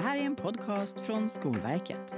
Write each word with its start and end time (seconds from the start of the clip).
Det 0.00 0.04
här 0.04 0.16
är 0.16 0.22
en 0.22 0.36
podcast 0.36 1.00
från 1.00 1.28
Skolverket. 1.28 2.14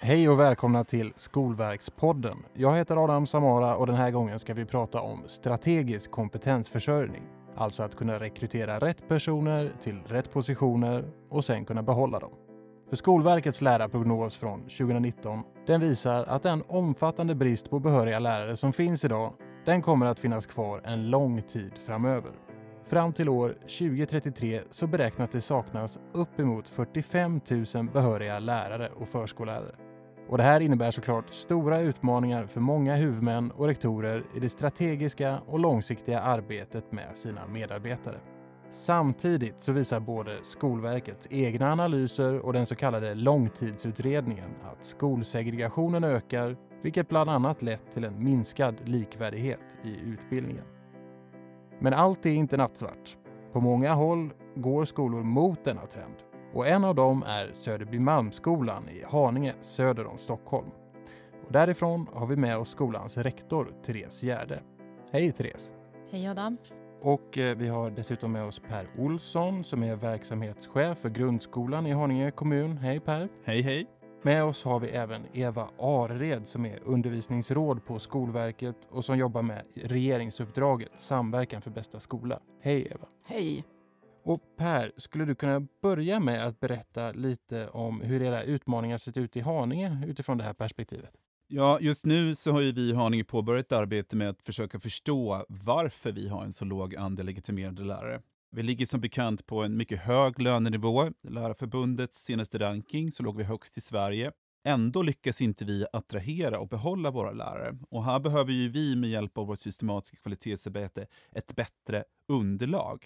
Hej 0.00 0.28
och 0.28 0.40
välkomna 0.40 0.84
till 0.84 1.12
Skolverkspodden. 1.16 2.36
Jag 2.54 2.76
heter 2.76 3.04
Adam 3.04 3.26
Samara 3.26 3.76
och 3.76 3.86
den 3.86 3.96
här 3.96 4.10
gången 4.10 4.38
ska 4.38 4.54
vi 4.54 4.64
prata 4.64 5.00
om 5.00 5.22
strategisk 5.26 6.10
kompetensförsörjning. 6.10 7.22
Alltså 7.56 7.82
att 7.82 7.96
kunna 7.96 8.20
rekrytera 8.20 8.78
rätt 8.78 9.08
personer 9.08 9.72
till 9.82 10.02
rätt 10.06 10.32
positioner 10.32 11.04
och 11.28 11.44
sen 11.44 11.64
kunna 11.64 11.82
behålla 11.82 12.18
dem. 12.18 12.47
För 12.88 12.96
Skolverkets 12.96 13.62
lärarprognos 13.62 14.36
från 14.36 14.60
2019 14.60 15.42
den 15.66 15.80
visar 15.80 16.24
att 16.24 16.42
den 16.42 16.62
omfattande 16.68 17.34
brist 17.34 17.70
på 17.70 17.80
behöriga 17.80 18.18
lärare 18.18 18.56
som 18.56 18.72
finns 18.72 19.04
idag 19.04 19.32
den 19.64 19.82
kommer 19.82 20.06
att 20.06 20.18
finnas 20.18 20.46
kvar 20.46 20.80
en 20.84 21.10
lång 21.10 21.42
tid 21.42 21.72
framöver. 21.86 22.32
Fram 22.84 23.12
till 23.12 23.28
år 23.28 23.48
2033 23.48 24.60
så 24.70 24.86
beräknas 24.86 25.30
det 25.30 25.40
saknas 25.40 25.98
uppemot 26.12 26.68
45 26.68 27.40
000 27.74 27.88
behöriga 27.92 28.38
lärare 28.38 28.88
och 28.96 29.08
förskollärare. 29.08 29.74
Och 30.28 30.38
det 30.38 30.44
här 30.44 30.60
innebär 30.60 30.90
såklart 30.90 31.30
stora 31.30 31.80
utmaningar 31.80 32.46
för 32.46 32.60
många 32.60 32.96
huvudmän 32.96 33.50
och 33.50 33.66
rektorer 33.66 34.24
i 34.36 34.40
det 34.40 34.48
strategiska 34.48 35.38
och 35.46 35.58
långsiktiga 35.58 36.20
arbetet 36.20 36.92
med 36.92 37.16
sina 37.16 37.46
medarbetare. 37.46 38.18
Samtidigt 38.70 39.60
så 39.62 39.72
visar 39.72 40.00
både 40.00 40.32
Skolverkets 40.42 41.28
egna 41.30 41.72
analyser 41.72 42.38
och 42.38 42.52
den 42.52 42.66
så 42.66 42.74
kallade 42.74 43.14
långtidsutredningen 43.14 44.50
att 44.64 44.84
skolsegregationen 44.84 46.04
ökar, 46.04 46.56
vilket 46.82 47.08
bland 47.08 47.30
annat 47.30 47.62
lett 47.62 47.92
till 47.92 48.04
en 48.04 48.24
minskad 48.24 48.74
likvärdighet 48.84 49.78
i 49.84 49.96
utbildningen. 50.04 50.64
Men 51.78 51.94
allt 51.94 52.26
är 52.26 52.30
inte 52.30 52.56
nattsvart. 52.56 53.16
På 53.52 53.60
många 53.60 53.94
håll 53.94 54.30
går 54.56 54.84
skolor 54.84 55.22
mot 55.22 55.64
denna 55.64 55.86
trend 55.86 56.14
och 56.54 56.66
en 56.66 56.84
av 56.84 56.94
dem 56.94 57.22
är 57.26 57.50
Söderbymalmsskolan 57.52 58.88
i 58.88 59.04
Haninge 59.10 59.54
söder 59.60 60.06
om 60.06 60.18
Stockholm. 60.18 60.70
Och 61.46 61.52
därifrån 61.52 62.06
har 62.12 62.26
vi 62.26 62.36
med 62.36 62.58
oss 62.58 62.68
skolans 62.70 63.16
rektor 63.16 63.72
Therese 63.86 64.22
Gärde. 64.22 64.62
Hej 65.12 65.32
Therese! 65.32 65.72
Hej 66.10 66.28
Adam! 66.28 66.56
Och 67.00 67.38
eh, 67.38 67.56
vi 67.56 67.68
har 67.68 67.90
dessutom 67.90 68.32
med 68.32 68.44
oss 68.44 68.58
Per 68.68 68.86
Olsson 68.98 69.64
som 69.64 69.82
är 69.82 69.96
verksamhetschef 69.96 70.98
för 70.98 71.08
grundskolan 71.08 71.86
i 71.86 71.92
Haninge 71.92 72.30
kommun. 72.30 72.76
Hej 72.76 73.00
Per! 73.00 73.28
Hej 73.44 73.62
hej! 73.62 73.86
Med 74.22 74.44
oss 74.44 74.64
har 74.64 74.80
vi 74.80 74.88
även 74.88 75.26
Eva 75.32 75.68
Arered 75.78 76.46
som 76.46 76.66
är 76.66 76.78
undervisningsråd 76.84 77.84
på 77.84 77.98
Skolverket 77.98 78.88
och 78.90 79.04
som 79.04 79.18
jobbar 79.18 79.42
med 79.42 79.62
regeringsuppdraget 79.74 81.00
Samverkan 81.00 81.62
för 81.62 81.70
bästa 81.70 82.00
skola. 82.00 82.40
Hej 82.62 82.88
Eva! 82.90 83.06
Hej! 83.26 83.64
Och 84.24 84.40
Per, 84.56 84.92
skulle 84.96 85.24
du 85.24 85.34
kunna 85.34 85.66
börja 85.82 86.20
med 86.20 86.46
att 86.46 86.60
berätta 86.60 87.12
lite 87.12 87.68
om 87.68 88.00
hur 88.00 88.22
era 88.22 88.42
utmaningar 88.42 88.98
sett 88.98 89.16
ut 89.16 89.36
i 89.36 89.40
Haninge 89.40 90.02
utifrån 90.06 90.38
det 90.38 90.44
här 90.44 90.54
perspektivet? 90.54 91.10
Ja, 91.50 91.80
just 91.80 92.06
nu 92.06 92.34
så 92.34 92.52
har 92.52 92.60
ju 92.60 92.72
vi 92.72 92.90
i 92.90 92.94
Haninge 92.94 93.24
påbörjat 93.24 93.66
ett 93.66 93.72
arbete 93.72 94.16
med 94.16 94.28
att 94.28 94.42
försöka 94.42 94.80
förstå 94.80 95.44
varför 95.48 96.12
vi 96.12 96.28
har 96.28 96.44
en 96.44 96.52
så 96.52 96.64
låg 96.64 96.96
andel 96.96 97.26
legitimerade 97.26 97.82
lärare. 97.82 98.22
Vi 98.50 98.62
ligger 98.62 98.86
som 98.86 99.00
bekant 99.00 99.46
på 99.46 99.62
en 99.62 99.76
mycket 99.76 100.00
hög 100.00 100.40
lönenivå. 100.40 101.10
Lärarförbundets 101.28 102.24
senaste 102.24 102.58
ranking 102.58 103.12
så 103.12 103.22
låg 103.22 103.36
vi 103.36 103.44
högst 103.44 103.78
i 103.78 103.80
Sverige. 103.80 104.32
Ändå 104.64 105.02
lyckas 105.02 105.40
inte 105.40 105.64
vi 105.64 105.86
attrahera 105.92 106.58
och 106.58 106.68
behålla 106.68 107.10
våra 107.10 107.32
lärare. 107.32 107.78
Och 107.90 108.04
här 108.04 108.20
behöver 108.20 108.52
ju 108.52 108.68
vi 108.68 108.96
med 108.96 109.10
hjälp 109.10 109.38
av 109.38 109.46
vårt 109.46 109.58
systematiska 109.58 110.16
kvalitetsarbete 110.16 111.06
ett 111.32 111.56
bättre 111.56 112.04
underlag. 112.28 113.04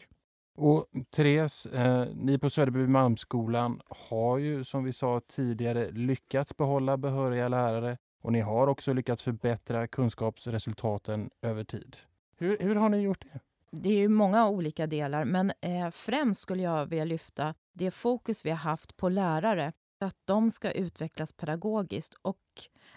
Och 0.59 0.87
Therese, 1.17 1.67
eh, 1.67 2.07
ni 2.14 2.39
på 2.39 2.51
Söderbymalmsskolan 2.51 3.80
har 4.11 4.39
ju 4.39 4.64
som 4.64 4.85
vi 4.85 4.92
sa 4.92 5.20
tidigare 5.29 5.91
lyckats 5.91 6.57
behålla 6.57 6.97
behöriga 6.97 7.48
lärare 7.48 7.98
och 8.23 8.33
ni 8.33 8.41
har 8.41 8.67
också 8.67 8.93
lyckats 8.93 9.23
förbättra 9.23 9.87
kunskapsresultaten 9.87 11.31
över 11.43 11.65
tid. 11.65 11.97
Hur, 12.37 12.59
hur 12.59 12.75
har 12.75 12.89
ni 12.89 13.01
gjort 13.01 13.25
det? 13.33 13.41
Det 13.71 14.03
är 14.03 14.09
många 14.09 14.49
olika 14.49 14.87
delar, 14.87 15.25
men 15.25 15.53
eh, 15.61 15.91
främst 15.91 16.41
skulle 16.41 16.63
jag 16.63 16.87
vilja 16.87 17.05
lyfta 17.05 17.55
det 17.73 17.91
fokus 17.91 18.45
vi 18.45 18.51
har 18.51 18.57
haft 18.57 18.97
på 18.97 19.09
lärare. 19.09 19.73
Att 20.01 20.17
de 20.25 20.51
ska 20.51 20.71
utvecklas 20.71 21.33
pedagogiskt 21.33 22.15
och 22.23 22.39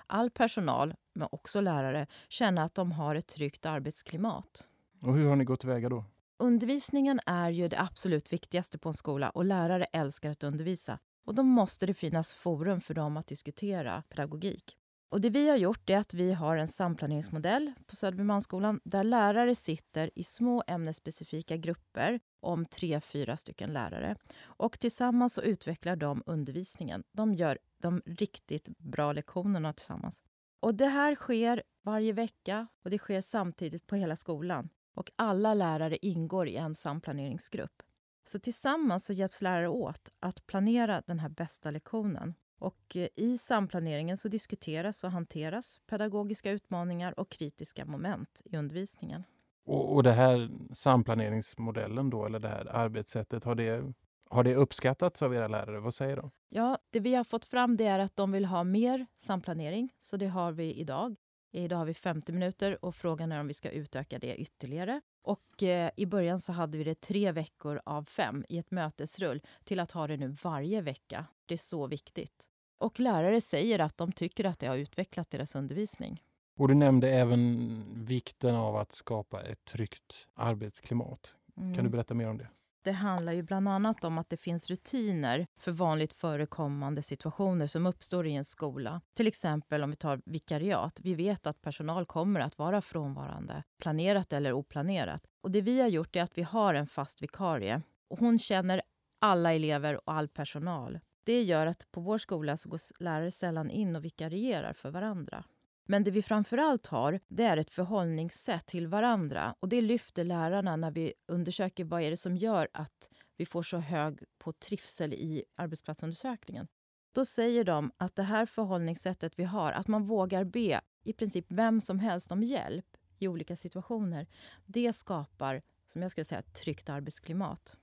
all 0.08 0.30
personal, 0.30 0.94
men 1.14 1.28
också 1.32 1.62
lärare, 1.62 2.08
känna 2.30 2.64
att 2.64 2.76
de 2.76 2.92
har 2.92 3.16
ett 3.16 3.28
tryggt 3.28 3.66
arbetsklimat. 3.66 4.68
Och 5.02 5.16
hur 5.16 5.28
har 5.30 5.36
ni 5.36 5.44
gått 5.44 5.60
tillväga 5.60 5.90
då? 5.90 6.04
Undervisningen 6.40 7.20
är 7.26 7.50
ju 7.50 7.68
det 7.68 7.80
absolut 7.80 8.34
viktigaste 8.34 8.78
på 8.78 8.90
en 8.90 8.94
skola 8.94 9.30
och 9.30 9.46
lärare 9.46 9.84
älskar 9.84 10.30
att 10.30 10.44
undervisa. 10.44 11.00
Och 11.26 11.36
då 11.36 11.44
måste 11.44 11.86
det 11.86 11.94
finnas 11.94 12.34
forum 12.34 12.82
för 12.82 12.94
dem 12.94 13.18
att 13.18 13.28
diskutera 13.28 14.04
pedagogik. 14.10 14.78
Och 15.16 15.22
det 15.22 15.30
vi 15.30 15.50
har 15.50 15.58
gjort 15.58 15.90
är 15.90 15.98
att 15.98 16.14
vi 16.14 16.34
har 16.34 16.58
en 16.58 16.68
samplaneringsmodell 16.68 17.72
på 17.86 17.96
Söderbymalmsskolan 17.96 18.80
där 18.84 19.04
lärare 19.04 19.56
sitter 19.56 20.12
i 20.16 20.24
små 20.24 20.64
ämnesspecifika 20.68 21.58
grupper 21.58 22.20
om 22.40 22.66
tre, 22.66 23.02
fyra 23.02 23.38
stycken 23.38 23.74
lärare. 23.74 24.16
Och 24.44 24.80
tillsammans 24.80 25.34
så 25.34 25.42
utvecklar 25.42 25.96
de 25.96 26.24
undervisningen. 26.26 27.04
De 27.12 27.34
gör 27.34 27.58
de 27.82 28.02
riktigt 28.06 28.68
bra 28.78 29.14
lektionerna 29.14 29.74
tillsammans. 29.74 30.22
Och 30.60 30.76
det 30.76 30.88
här 30.88 31.16
sker 31.16 31.64
varje 31.84 32.14
vecka 32.14 32.68
och 32.84 32.90
det 32.90 32.98
sker 32.98 33.22
samtidigt 33.22 33.88
på 33.88 33.96
hela 33.96 34.16
skolan. 34.16 34.70
Och 34.96 35.12
alla 35.16 35.54
lärare 35.54 35.98
ingår 36.02 36.48
i 36.48 36.56
en 36.56 36.76
samplaneringsgrupp. 36.76 37.84
Så 38.28 38.40
tillsammans 38.40 39.06
så 39.06 39.14
hjälps 39.14 39.42
lärare 39.42 39.68
åt 39.70 40.10
att 40.20 40.48
planera 40.48 41.02
den 41.08 41.20
här 41.20 41.30
bästa 41.30 41.72
lektionen. 41.72 42.34
Och 42.60 42.96
eh, 42.96 43.08
I 43.16 43.38
samplaneringen 43.38 44.18
så 44.18 44.28
diskuteras 44.28 45.04
och 45.04 45.12
hanteras 45.12 45.80
pedagogiska 45.88 46.52
utmaningar 46.52 47.20
och 47.20 47.30
kritiska 47.30 47.86
moment 47.86 48.42
i 48.46 48.58
undervisningen. 48.58 49.24
Och, 49.66 49.96
och 49.96 50.04
det 50.04 50.12
här 50.12 50.50
samplaneringsmodellen 50.74 52.10
då, 52.10 52.26
eller 52.26 52.40
det 52.40 52.50
här 52.50 52.76
arbetssättet, 52.76 53.44
har 53.44 53.56
det, 53.56 53.94
har 54.30 54.44
det 54.44 54.56
uppskattats 54.56 55.22
av 55.22 55.36
era 55.36 55.48
lärare? 55.48 55.80
Vad 55.80 55.94
säger 55.94 56.16
de? 56.16 56.32
Ja, 56.50 56.78
det 56.90 57.00
vi 57.00 57.16
har 57.16 57.24
fått 57.24 57.46
fram 57.46 57.78
det 57.78 57.86
är 57.86 58.00
att 58.00 58.16
de 58.16 58.32
vill 58.32 58.46
ha 58.46 58.64
mer 58.64 59.06
samplanering, 59.18 59.94
så 60.00 60.18
det 60.18 60.28
har 60.28 60.52
vi 60.52 60.74
idag. 60.74 61.16
Idag 61.56 61.78
har 61.78 61.86
vi 61.86 61.94
50 61.94 62.32
minuter 62.32 62.86
och 62.86 62.96
frågan 62.96 63.32
är 63.32 63.40
om 63.40 63.48
vi 63.48 63.54
ska 63.54 63.70
utöka 63.70 64.20
det 64.20 64.36
ytterligare. 64.36 65.02
Och 65.22 65.64
eh, 65.64 65.90
I 65.96 66.06
början 66.06 66.40
så 66.40 66.54
hade 66.54 66.78
vi 66.78 66.84
det 66.84 67.02
tre 67.02 67.32
veckor 67.32 67.82
av 67.86 68.04
fem 68.04 68.46
i 68.50 68.58
ett 68.58 68.72
mötesrull 68.72 69.42
till 69.64 69.80
att 69.80 69.92
ha 69.92 70.08
det 70.08 70.18
nu 70.18 70.36
varje 70.44 70.82
vecka. 70.82 71.26
Det 71.46 71.54
är 71.54 71.58
så 71.58 71.88
viktigt. 71.88 72.44
Och 72.78 73.00
lärare 73.00 73.42
säger 73.42 73.80
att 73.80 73.98
de 73.98 74.12
tycker 74.12 74.46
att 74.46 74.60
det 74.60 74.68
har 74.68 74.78
utvecklat 74.78 75.30
deras 75.30 75.56
undervisning. 75.56 76.24
Och 76.58 76.68
du 76.68 76.74
nämnde 76.74 77.10
även 77.10 77.70
vikten 78.06 78.56
av 78.56 78.76
att 78.76 78.94
skapa 78.94 79.42
ett 79.42 79.66
tryggt 79.66 80.28
arbetsklimat. 80.34 81.34
Mm. 81.58 81.76
Kan 81.76 81.84
du 81.84 81.90
berätta 81.90 82.14
mer 82.14 82.30
om 82.30 82.38
det? 82.38 82.48
Det 82.86 82.92
handlar 82.92 83.34
ju 83.34 83.44
bland 83.44 83.70
annat 83.70 84.04
om 84.04 84.18
att 84.18 84.30
det 84.30 84.38
finns 84.38 84.70
rutiner 84.70 85.48
för 85.60 85.72
vanligt 85.72 86.14
förekommande 86.14 87.02
situationer 87.02 87.68
som 87.68 87.86
uppstår 87.86 88.28
i 88.28 88.36
en 88.36 88.46
skola. 88.46 89.02
Till 89.14 89.28
exempel 89.28 89.84
om 89.84 89.90
vi 89.90 89.96
tar 89.96 90.22
vikariat. 90.26 91.00
Vi 91.04 91.16
vet 91.16 91.48
att 91.48 91.62
personal 91.62 92.06
kommer 92.06 92.40
att 92.40 92.58
vara 92.58 92.82
frånvarande, 92.82 93.64
planerat 93.82 94.34
eller 94.34 94.54
oplanerat. 94.54 95.24
Och 95.42 95.52
det 95.52 95.62
vi 95.62 95.82
har 95.82 95.88
gjort 95.88 96.16
är 96.16 96.24
att 96.24 96.38
vi 96.38 96.42
har 96.42 96.74
en 96.74 96.88
fast 96.88 97.24
vikarie. 97.24 97.82
Och 98.10 98.20
hon 98.20 98.40
känner 98.40 98.82
alla 99.22 99.54
elever 99.54 99.96
och 99.96 100.14
all 100.14 100.28
personal. 100.28 101.00
Det 101.24 101.44
gör 101.44 101.66
att 101.66 101.92
på 101.92 102.02
vår 102.02 102.18
skola 102.18 102.58
så 102.58 102.70
går 102.70 103.04
lärare 103.04 103.32
sällan 103.32 103.70
in 103.70 103.96
och 103.96 104.06
vikarierar 104.06 104.74
för 104.74 104.92
varandra. 104.92 105.44
Men 105.86 106.04
det 106.04 106.12
vi 106.12 106.22
framförallt 106.22 106.88
har, 106.88 107.20
det 107.28 107.44
är 107.44 107.58
ett 107.58 107.70
förhållningssätt 107.70 108.66
till 108.66 108.88
varandra. 108.88 109.56
Och 109.60 109.70
det 109.70 109.82
lyfter 109.82 110.24
lärarna 110.24 110.76
när 110.76 110.92
vi 110.92 111.14
undersöker 111.28 111.84
vad 111.84 112.02
är 112.02 112.10
det 112.10 112.18
som 112.18 112.38
gör 112.38 112.68
att 112.74 113.10
vi 113.38 113.46
får 113.46 113.64
så 113.64 113.78
hög 113.78 114.20
på 114.38 114.54
trivsel 114.54 115.14
i 115.14 115.44
arbetsplatsundersökningen. 115.58 116.68
Då 117.12 117.26
säger 117.26 117.64
de 117.64 117.92
att 117.98 118.16
det 118.16 118.24
här 118.24 118.46
förhållningssättet 118.46 119.34
vi 119.36 119.44
har, 119.44 119.72
att 119.72 119.88
man 119.88 120.04
vågar 120.04 120.44
be 120.44 120.82
i 121.04 121.14
princip 121.14 121.46
vem 121.48 121.82
som 121.82 122.00
helst 122.00 122.32
om 122.32 122.44
hjälp 122.44 122.86
i 123.20 123.28
olika 123.28 123.56
situationer, 123.56 124.28
det 124.66 124.94
skapar, 124.94 125.62
som 125.86 126.02
jag 126.02 126.12
skulle 126.12 126.26
säga, 126.26 126.40
ett 126.40 126.54
tryggt 126.54 126.90
arbetsklimat. 126.90 127.78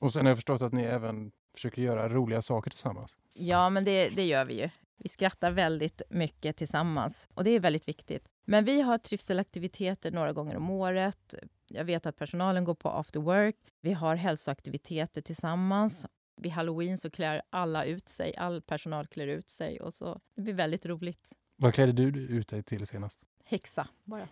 Och 0.00 0.12
sen 0.12 0.26
har 0.26 0.30
jag 0.30 0.36
förstått 0.36 0.62
att 0.62 0.72
ni 0.72 0.82
även 0.82 1.32
försöker 1.54 1.82
göra 1.82 2.08
roliga 2.08 2.42
saker 2.42 2.70
tillsammans. 2.70 3.16
Ja, 3.32 3.70
men 3.70 3.84
det, 3.84 4.08
det 4.08 4.24
gör 4.24 4.44
vi 4.44 4.60
ju. 4.60 4.70
Vi 4.98 5.08
skrattar 5.08 5.50
väldigt 5.50 6.02
mycket 6.10 6.56
tillsammans 6.56 7.28
och 7.34 7.44
det 7.44 7.50
är 7.50 7.60
väldigt 7.60 7.88
viktigt. 7.88 8.28
Men 8.44 8.64
vi 8.64 8.80
har 8.80 8.98
trivselaktiviteter 8.98 10.10
några 10.10 10.32
gånger 10.32 10.56
om 10.56 10.70
året. 10.70 11.34
Jag 11.68 11.84
vet 11.84 12.06
att 12.06 12.16
personalen 12.16 12.64
går 12.64 12.74
på 12.74 12.88
after 12.88 13.20
work. 13.20 13.56
Vi 13.80 13.92
har 13.92 14.16
hälsoaktiviteter 14.16 15.20
tillsammans. 15.20 16.06
Vid 16.40 16.52
halloween 16.52 16.98
så 16.98 17.10
klär 17.10 17.42
alla 17.50 17.84
ut 17.84 18.08
sig. 18.08 18.36
All 18.36 18.62
personal 18.62 19.06
klär 19.06 19.26
ut 19.26 19.50
sig 19.50 19.80
och 19.80 19.94
så. 19.94 20.20
Det 20.36 20.42
blir 20.42 20.54
väldigt 20.54 20.86
roligt. 20.86 21.32
Vad 21.56 21.74
klädde 21.74 21.92
du 21.92 22.20
ut 22.20 22.48
dig 22.48 22.62
till 22.62 22.86
senast? 22.86 23.20
Häxa 23.44 23.88
bara. 24.04 24.28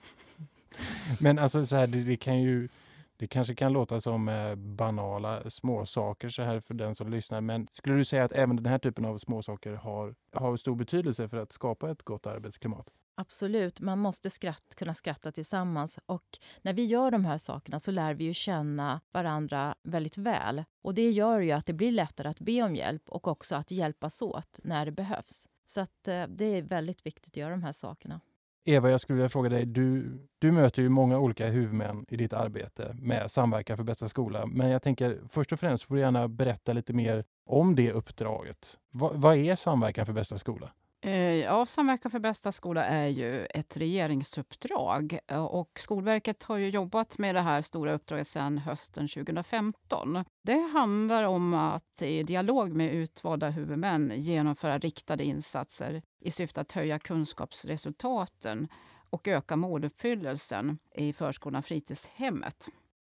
Men 1.21 1.39
alltså 1.39 1.67
så 1.67 1.77
här, 1.77 1.87
det, 1.87 2.03
det 2.03 2.17
kan 2.17 2.43
ju 2.43 2.69
det 3.17 3.27
kanske 3.27 3.55
kan 3.55 3.73
låta 3.73 4.01
som 4.01 4.29
eh, 4.29 4.55
banala 4.55 5.51
småsaker 5.51 6.29
så 6.29 6.43
här 6.43 6.61
för 6.61 6.75
den 6.75 6.95
som 6.95 7.11
lyssnar. 7.11 7.41
Men 7.41 7.67
skulle 7.73 7.97
du 7.97 8.05
säga 8.05 8.25
att 8.25 8.33
även 8.33 8.57
den 8.57 8.67
här 8.67 8.79
typen 8.79 9.05
av 9.05 9.19
småsaker 9.19 9.75
har, 9.75 10.15
har 10.33 10.57
stor 10.57 10.75
betydelse 10.75 11.29
för 11.29 11.37
att 11.37 11.53
skapa 11.53 11.91
ett 11.91 12.03
gott 12.03 12.27
arbetsklimat? 12.27 12.89
Absolut, 13.19 13.81
man 13.81 13.99
måste 13.99 14.31
skratt, 14.31 14.75
kunna 14.77 14.95
skratta 14.95 15.33
tillsammans. 15.33 15.99
Och 16.07 16.39
när 16.63 16.73
vi 16.73 16.85
gör 16.85 17.11
de 17.11 17.25
här 17.25 17.39
sakerna 17.39 17.81
så 17.81 17.91
lär 17.91 18.15
vi 18.15 18.25
ju 18.25 18.35
känna 18.35 19.01
varandra 19.13 19.75
väldigt 19.83 20.19
väl. 20.19 20.65
Och 20.83 20.95
det 20.95 21.11
gör 21.11 21.41
ju 21.41 21.53
att 21.53 21.67
det 21.67 21.73
blir 21.73 21.93
lättare 21.93 22.29
att 22.29 22.41
be 22.41 22.63
om 22.63 22.77
hjälp 22.77 23.03
och 23.09 23.29
också 23.29 23.55
att 23.55 23.71
hjälpas 23.71 24.23
åt 24.23 24.61
när 24.63 24.87
det 24.87 24.93
behövs. 24.93 25.49
Så 25.67 25.81
att, 25.81 26.09
eh, 26.09 26.25
det 26.29 26.45
är 26.45 26.63
väldigt 26.63 27.07
viktigt 27.07 27.33
att 27.33 27.37
göra 27.37 27.51
de 27.51 27.63
här 27.63 27.73
sakerna. 27.73 28.21
Eva, 28.69 28.91
jag 28.91 29.01
skulle 29.01 29.17
vilja 29.17 29.29
fråga 29.29 29.49
dig. 29.49 29.67
Du, 29.67 30.19
du 30.39 30.53
möter 30.53 30.83
ju 30.83 30.89
många 30.89 31.19
olika 31.19 31.47
huvudmän 31.47 32.07
i 32.09 32.17
ditt 32.17 32.33
arbete 32.33 32.97
med 32.99 33.31
Samverkan 33.31 33.77
för 33.77 33.85
bästa 33.85 34.09
skola. 34.09 34.47
Men 34.47 34.71
jag 34.71 34.83
tänker 34.83 35.19
först 35.29 35.53
och 35.53 35.61
främst 35.61 35.85
får 35.85 35.95
du 35.95 36.01
gärna 36.01 36.29
berätta 36.29 36.73
lite 36.73 36.93
mer 36.93 37.25
om 37.47 37.75
det 37.75 37.93
uppdraget. 37.93 38.79
Va, 38.95 39.11
vad 39.15 39.37
är 39.37 39.57
Samverkan 39.57 40.07
för 40.07 40.13
bästa 40.13 40.39
skola? 40.39 40.71
Eh, 41.01 41.37
ja, 41.37 41.67
Samverkan 41.67 42.11
för 42.11 42.19
bästa 42.19 42.53
skola 42.53 42.85
är 42.85 43.09
ju 43.09 43.47
ett 43.47 43.77
regeringsuppdrag. 43.77 45.19
Eh, 45.27 45.45
och 45.45 45.71
Skolverket 45.79 46.43
har 46.43 46.57
ju 46.57 46.69
jobbat 46.69 47.19
med 47.19 47.35
det 47.35 47.41
här 47.41 47.63
stora 47.63 47.93
uppdraget 47.93 48.27
sedan 48.27 48.59
hösten 48.59 49.09
2015. 49.09 50.25
Det 50.43 50.71
handlar 50.73 51.23
om 51.23 51.55
att 51.55 52.03
i 52.03 52.23
dialog 52.23 52.73
med 52.73 52.95
utvalda 52.95 53.49
huvudmän 53.49 54.13
genomföra 54.17 54.79
riktade 54.79 55.25
insatser 55.25 56.03
i 56.21 56.31
syfte 56.31 56.61
att 56.61 56.73
höja 56.73 56.99
kunskapsresultaten 56.99 58.69
och 59.11 59.29
öka 59.29 59.57
måluppfyllelsen 59.57 60.79
i 60.95 61.13
förskolan 61.13 61.59
och 61.59 61.65
fritidshemmet. 61.65 62.69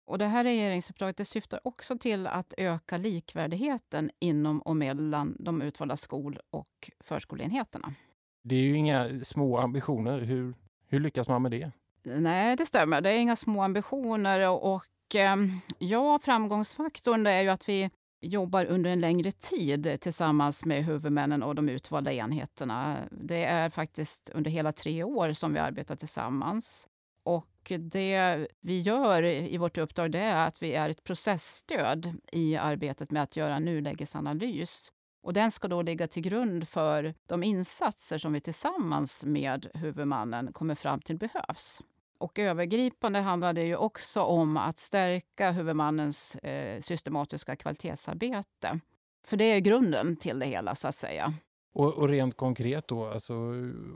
Och 0.09 0.17
det 0.17 0.25
här 0.25 0.43
regeringsuppdraget 0.43 1.17
det 1.17 1.25
syftar 1.25 1.59
också 1.63 1.97
till 1.97 2.27
att 2.27 2.53
öka 2.57 2.97
likvärdigheten 2.97 4.11
inom 4.19 4.59
och 4.61 4.75
mellan 4.75 5.35
de 5.39 5.61
utvalda 5.61 5.97
skol 5.97 6.39
och 6.49 6.91
förskoleenheterna. 6.99 7.93
Det 8.43 8.55
är 8.55 8.59
ju 8.59 8.75
inga 8.75 9.23
små 9.23 9.57
ambitioner. 9.57 10.19
Hur, 10.19 10.53
hur 10.87 10.99
lyckas 10.99 11.27
man 11.27 11.41
med 11.41 11.51
det? 11.51 11.71
Nej, 12.03 12.55
det 12.55 12.65
stämmer. 12.65 13.01
Det 13.01 13.09
är 13.09 13.17
inga 13.17 13.35
små 13.35 13.61
ambitioner. 13.61 14.49
Och, 14.49 15.15
eh, 15.15 15.35
ja, 15.79 16.19
framgångsfaktorn 16.19 17.27
är 17.27 17.41
ju 17.41 17.49
att 17.49 17.69
vi 17.69 17.89
jobbar 18.21 18.65
under 18.65 18.89
en 18.89 18.99
längre 18.99 19.31
tid 19.31 19.97
tillsammans 20.01 20.65
med 20.65 20.85
huvudmännen 20.85 21.43
och 21.43 21.55
de 21.55 21.69
utvalda 21.69 22.13
enheterna. 22.13 22.97
Det 23.11 23.43
är 23.43 23.69
faktiskt 23.69 24.29
under 24.33 24.51
hela 24.51 24.71
tre 24.71 25.03
år 25.03 25.33
som 25.33 25.53
vi 25.53 25.59
arbetar 25.59 25.95
tillsammans. 25.95 26.87
Och 27.29 27.71
det 27.79 28.47
vi 28.61 28.79
gör 28.79 29.23
i 29.23 29.57
vårt 29.57 29.77
uppdrag 29.77 30.11
det 30.11 30.19
är 30.19 30.47
att 30.47 30.61
vi 30.61 30.73
är 30.73 30.89
ett 30.89 31.03
processstöd 31.03 32.13
i 32.31 32.55
arbetet 32.55 33.11
med 33.11 33.23
att 33.23 33.37
göra 33.37 33.59
nulägesanalys. 33.59 34.91
Och 35.23 35.33
den 35.33 35.51
ska 35.51 35.67
då 35.67 35.81
ligga 35.81 36.07
till 36.07 36.23
grund 36.23 36.67
för 36.67 37.13
de 37.25 37.43
insatser 37.43 38.17
som 38.17 38.33
vi 38.33 38.39
tillsammans 38.39 39.25
med 39.25 39.67
huvudmannen 39.73 40.53
kommer 40.53 40.75
fram 40.75 41.01
till 41.01 41.17
behövs. 41.17 41.81
Och 42.17 42.39
övergripande 42.39 43.19
handlar 43.19 43.53
det 43.53 43.65
ju 43.65 43.75
också 43.75 44.21
om 44.21 44.57
att 44.57 44.77
stärka 44.77 45.51
huvudmannens 45.51 46.35
eh, 46.35 46.79
systematiska 46.79 47.55
kvalitetsarbete. 47.55 48.79
För 49.25 49.37
det 49.37 49.45
är 49.45 49.59
grunden 49.59 50.15
till 50.15 50.39
det 50.39 50.45
hela, 50.45 50.75
så 50.75 50.87
att 50.87 50.95
säga. 50.95 51.33
Och, 51.73 51.93
och, 51.93 52.09
rent 52.09 52.37
konkret 52.37 52.87
då, 52.87 53.05
alltså, 53.05 53.33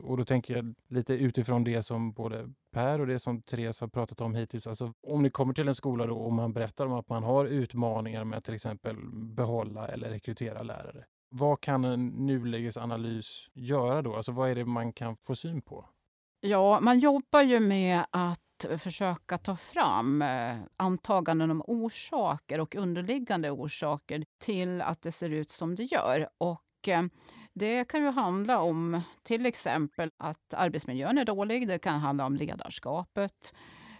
och 0.02 0.16
då 0.16 0.24
tänker 0.24 0.56
jag 0.56 0.74
lite 0.88 1.14
utifrån 1.14 1.64
det 1.64 1.82
som 1.82 2.12
både 2.12 2.50
Per 2.74 3.00
och 3.00 3.06
det 3.06 3.18
som 3.18 3.42
Therese 3.42 3.80
har 3.80 3.88
pratat 3.88 4.20
om 4.20 4.34
hittills. 4.34 4.66
Alltså, 4.66 4.92
om 5.06 5.22
ni 5.22 5.30
kommer 5.30 5.54
till 5.54 5.68
en 5.68 5.74
skola 5.74 6.06
då 6.06 6.16
och 6.16 6.32
man 6.32 6.52
berättar 6.52 6.86
om 6.86 6.92
att 6.92 7.08
man 7.08 7.22
har 7.22 7.44
utmaningar 7.46 8.24
med 8.24 8.38
att 8.38 8.44
till 8.44 8.54
exempel 8.54 8.96
behålla 9.12 9.88
eller 9.88 10.08
rekrytera 10.08 10.62
lärare. 10.62 11.04
Vad 11.28 11.60
kan 11.60 11.84
en 11.84 12.06
nulägesanalys 12.06 13.48
göra 13.54 14.02
då? 14.02 14.16
Alltså, 14.16 14.32
vad 14.32 14.50
är 14.50 14.54
det 14.54 14.64
man 14.64 14.92
kan 14.92 15.16
få 15.16 15.36
syn 15.36 15.62
på? 15.62 15.88
Ja, 16.40 16.80
man 16.80 16.98
jobbar 16.98 17.42
ju 17.42 17.60
med 17.60 18.04
att 18.10 18.40
försöka 18.78 19.38
ta 19.38 19.56
fram 19.56 20.22
eh, 20.22 20.56
antaganden 20.76 21.50
om 21.50 21.62
orsaker 21.66 22.60
och 22.60 22.74
underliggande 22.74 23.50
orsaker 23.50 24.24
till 24.38 24.82
att 24.82 25.02
det 25.02 25.12
ser 25.12 25.30
ut 25.30 25.50
som 25.50 25.74
det 25.74 25.82
gör. 25.82 26.28
Och 26.38 26.88
eh, 26.88 27.02
det 27.54 27.84
kan 27.84 28.02
ju 28.02 28.10
handla 28.10 28.60
om 28.60 29.00
till 29.22 29.46
exempel 29.46 30.10
att 30.16 30.54
arbetsmiljön 30.54 31.18
är 31.18 31.24
dålig. 31.24 31.68
Det 31.68 31.78
kan 31.78 32.00
handla 32.00 32.26
om 32.26 32.36
ledarskapet. 32.36 33.54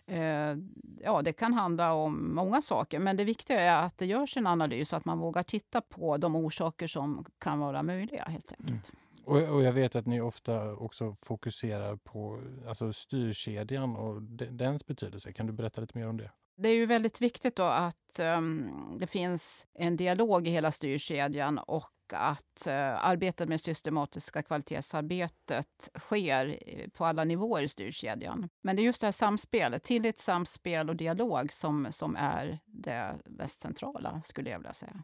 Eh, 0.06 0.56
ja, 1.00 1.22
det 1.22 1.32
kan 1.32 1.52
handla 1.52 1.92
om 1.92 2.34
många 2.34 2.62
saker, 2.62 2.98
men 2.98 3.16
det 3.16 3.24
viktiga 3.24 3.60
är 3.60 3.86
att 3.86 3.98
det 3.98 4.06
görs 4.06 4.36
en 4.36 4.46
analys 4.46 4.88
så 4.88 4.96
att 4.96 5.04
man 5.04 5.18
vågar 5.18 5.42
titta 5.42 5.80
på 5.80 6.16
de 6.16 6.36
orsaker 6.36 6.86
som 6.86 7.24
kan 7.38 7.58
vara 7.58 7.82
möjliga. 7.82 8.24
helt 8.24 8.52
enkelt. 8.52 8.68
Mm. 8.68 9.00
Och, 9.24 9.54
och, 9.56 9.62
jag 9.62 9.72
vet 9.72 9.96
att 9.96 10.06
ni 10.06 10.20
ofta 10.20 10.72
också 10.72 11.16
fokuserar 11.22 11.96
på 11.96 12.40
alltså 12.68 12.92
styrkedjan 12.92 13.96
och 13.96 14.22
dens 14.50 14.86
betydelse. 14.86 15.32
Kan 15.32 15.46
du 15.46 15.52
berätta 15.52 15.80
lite 15.80 15.98
mer 15.98 16.08
om 16.08 16.16
det? 16.16 16.30
Det 16.56 16.68
är 16.68 16.74
ju 16.74 16.86
väldigt 16.86 17.20
viktigt 17.20 17.58
att 17.58 18.20
um, 18.20 18.70
det 19.00 19.06
finns 19.06 19.66
en 19.74 19.96
dialog 19.96 20.48
i 20.48 20.50
hela 20.50 20.70
styrkedjan 20.70 21.58
och 21.58 21.93
att 22.12 22.66
uh, 22.66 22.74
arbetet 23.04 23.48
med 23.48 23.60
systematiska 23.60 24.42
kvalitetsarbetet 24.42 25.90
sker 25.98 26.58
eh, 26.66 26.88
på 26.88 27.04
alla 27.04 27.24
nivåer 27.24 27.62
i 27.62 27.68
styrkedjan. 27.68 28.48
Men 28.62 28.76
det 28.76 28.82
är 28.82 28.84
just 28.84 29.00
det 29.00 29.06
här 29.06 29.12
samspelet, 29.12 29.82
tillit, 29.82 30.18
samspel 30.18 30.88
och 30.88 30.96
dialog 30.96 31.52
som, 31.52 31.86
som 31.90 32.16
är 32.16 32.58
det 32.66 33.14
mest 33.24 33.60
centrala, 33.60 34.20
skulle 34.24 34.50
jag 34.50 34.58
vilja 34.58 34.72
säga. 34.72 35.02